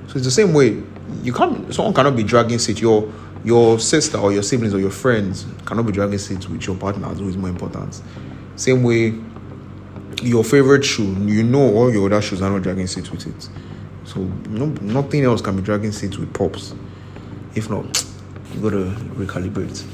So 0.08 0.18
it's 0.18 0.26
the 0.26 0.32
same 0.32 0.54
way. 0.54 0.82
You 1.24 1.34
can't. 1.34 1.74
Someone 1.74 1.94
cannot 1.94 2.16
be 2.16 2.24
dragging 2.24 2.60
seat. 2.60 2.82
Your 2.82 3.12
your 3.44 3.80
sister 3.80 4.18
or 4.18 4.32
your 4.32 4.42
siblings 4.42 4.74
or 4.74 4.80
your 4.80 4.92
friends 4.92 5.46
cannot 5.66 5.86
be 5.86 5.92
dragging 5.92 6.18
seats 6.18 6.48
with 6.48 6.66
your 6.66 6.76
partner. 6.76 7.12
It's 7.12 7.20
always 7.20 7.38
more 7.38 7.50
important. 7.50 8.02
Same 8.56 8.84
way 8.84 9.14
your 10.22 10.44
favorite 10.44 10.84
shoe, 10.84 11.14
you 11.26 11.44
know 11.44 11.74
all 11.74 11.92
your 11.92 12.06
other 12.08 12.22
shoes 12.22 12.42
are 12.42 12.50
not 12.50 12.64
dragging 12.64 12.88
seats 12.88 13.12
with 13.12 13.28
it. 13.28 13.50
So 14.06 14.22
no, 14.22 14.68
nothing 14.82 15.24
else 15.24 15.42
can 15.42 15.56
be 15.56 15.62
dragging 15.62 15.92
seats 15.92 16.18
with 16.18 16.34
pops. 16.34 16.74
If 17.56 17.70
not, 17.70 18.06
you 18.54 18.62
gotta 18.62 18.86
recalibrate. 19.16 19.86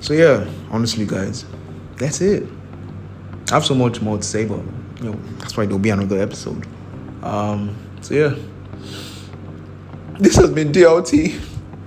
So 0.00 0.14
yeah, 0.14 0.48
honestly, 0.70 1.06
guys, 1.06 1.44
that's 1.96 2.20
it. 2.20 2.44
I 3.50 3.54
have 3.54 3.64
so 3.64 3.74
much 3.74 4.00
more 4.00 4.16
to 4.16 4.22
say, 4.22 4.44
but 4.44 4.60
you 5.00 5.10
know 5.10 5.18
that's 5.38 5.56
why 5.56 5.64
there'll 5.64 5.78
be 5.78 5.90
another 5.90 6.20
episode. 6.20 6.66
Um, 7.22 7.76
so 8.00 8.14
yeah, 8.14 8.34
this 10.18 10.36
has 10.36 10.50
been 10.50 10.72
DLT. 10.72 11.40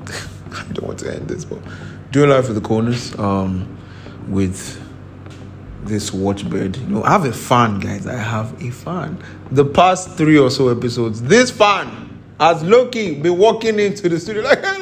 I 0.53 0.73
don't 0.73 0.87
want 0.87 0.99
to 0.99 1.13
end 1.13 1.27
this, 1.27 1.43
but 1.43 1.59
doing 2.11 2.29
life 2.29 2.47
with 2.47 2.55
the 2.55 2.67
Coleness. 2.67 3.17
Um, 3.19 3.75
with 4.27 4.81
this 5.85 6.13
watchbird. 6.13 6.77
You 6.77 6.87
know, 6.87 7.03
I 7.03 7.11
have 7.11 7.25
a 7.25 7.33
fan, 7.33 7.79
guys. 7.79 8.07
I 8.07 8.15
have 8.15 8.61
a 8.61 8.71
fan. 8.71 9.23
The 9.51 9.65
past 9.65 10.17
three 10.17 10.37
or 10.37 10.49
so 10.49 10.69
episodes, 10.69 11.21
this 11.21 11.51
fan 11.51 12.23
has 12.39 12.63
Loki 12.63 13.19
been 13.19 13.37
walking 13.37 13.79
into 13.79 14.09
the 14.09 14.19
studio 14.19 14.43
like, 14.43 14.59
hey, 14.59 14.75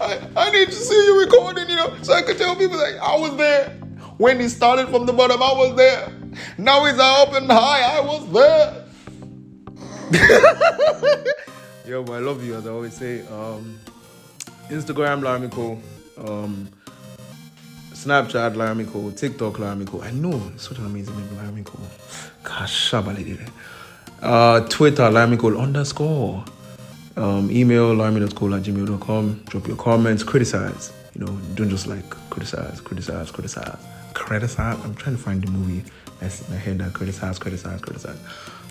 I, 0.00 0.28
I 0.36 0.50
need 0.50 0.68
to 0.68 0.74
see 0.74 0.94
you 0.94 1.20
recording, 1.20 1.68
you 1.68 1.76
know, 1.76 1.94
so 2.02 2.14
I 2.14 2.22
can 2.22 2.36
tell 2.36 2.56
people 2.56 2.78
like 2.78 2.96
I 2.96 3.16
was 3.16 3.36
there. 3.36 3.70
When 4.18 4.40
he 4.40 4.48
started 4.48 4.88
from 4.88 5.04
the 5.04 5.12
bottom, 5.12 5.42
I 5.42 5.52
was 5.52 5.76
there. 5.76 6.10
Now 6.56 6.84
he's 6.86 6.98
up 6.98 7.34
and 7.34 7.50
high, 7.50 7.98
I 7.98 8.00
was 8.00 8.32
there. 8.32 8.84
Yo, 11.86 12.02
I 12.04 12.18
love 12.18 12.44
you 12.44 12.54
as 12.54 12.66
I 12.66 12.70
always 12.70 12.94
say. 12.94 13.26
Um, 13.26 13.78
Instagram 14.68 15.20
Layomicole, 15.20 15.80
um, 16.28 16.68
Snapchat 17.96 18.54
Layomicole, 18.54 19.16
TikTok 19.16 19.54
Layomicole. 19.54 20.04
I 20.04 20.10
know 20.10 20.52
such 20.58 20.78
an 20.78 20.84
amazing 20.84 21.16
name, 21.16 21.28
Layomicole. 21.64 21.80
Gosh, 22.44 22.92
uh, 22.92 24.60
Twitter 24.68 25.04
Layomicole 25.04 25.58
underscore. 25.58 26.44
Um, 27.16 27.50
email 27.50 27.94
layomi.cole 27.94 28.54
at 28.54 28.62
gmail.com. 28.64 29.44
Drop 29.46 29.66
your 29.66 29.78
comments, 29.78 30.22
criticize. 30.22 30.92
You 31.14 31.24
know, 31.24 31.32
don't 31.54 31.70
just 31.70 31.86
like 31.86 32.08
criticize, 32.28 32.82
criticize, 32.82 33.30
criticize, 33.30 33.78
criticize. 34.12 34.84
I'm 34.84 34.94
trying 34.94 35.16
to 35.16 35.22
find 35.22 35.42
the 35.42 35.50
movie 35.50 35.82
that's 36.20 36.46
in 36.46 36.54
my 36.54 36.60
head 36.60 36.78
that 36.80 36.92
criticize, 36.92 37.38
criticize, 37.38 37.80
criticize. 37.80 38.18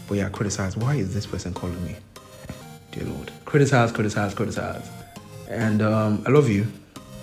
But 0.08 0.18
yeah, 0.20 0.30
criticize. 0.30 0.78
Why 0.78 0.96
is 0.96 1.16
this 1.16 1.26
person 1.26 1.52
calling 1.56 1.84
me? 1.84 1.96
Dear 2.92 3.06
Lord. 3.06 3.32
Criticize, 3.46 3.92
criticize, 3.92 4.36
criticize. 4.36 4.88
And 5.50 5.82
um, 5.82 6.24
I 6.28 6.30
love 6.30 6.48
you. 6.48 6.68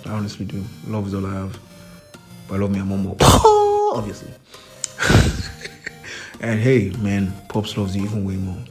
I 0.05 0.09
honestly 0.09 0.45
do. 0.45 0.61
Love 0.87 1.07
is 1.07 1.13
all 1.13 1.25
I 1.25 1.33
have. 1.33 1.57
But 2.47 2.55
I 2.55 2.57
love 2.59 2.71
me 2.71 2.79
a 2.79 2.85
more, 2.85 3.15
obviously. 3.95 4.31
and 6.41 6.59
hey, 6.59 6.89
man, 6.99 7.33
Pops 7.49 7.77
loves 7.77 7.95
you 7.95 8.03
even 8.03 8.25
way 8.25 8.35
more. 8.35 8.63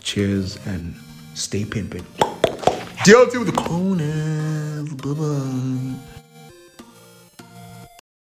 Cheers 0.00 0.58
and 0.66 0.94
stay 1.34 1.64
pimping. 1.64 2.06
DLT 3.04 3.38
with 3.38 3.54
the 3.54 3.62
corners. 3.62 4.92
Bye 4.94 5.12
bye. 5.14 6.17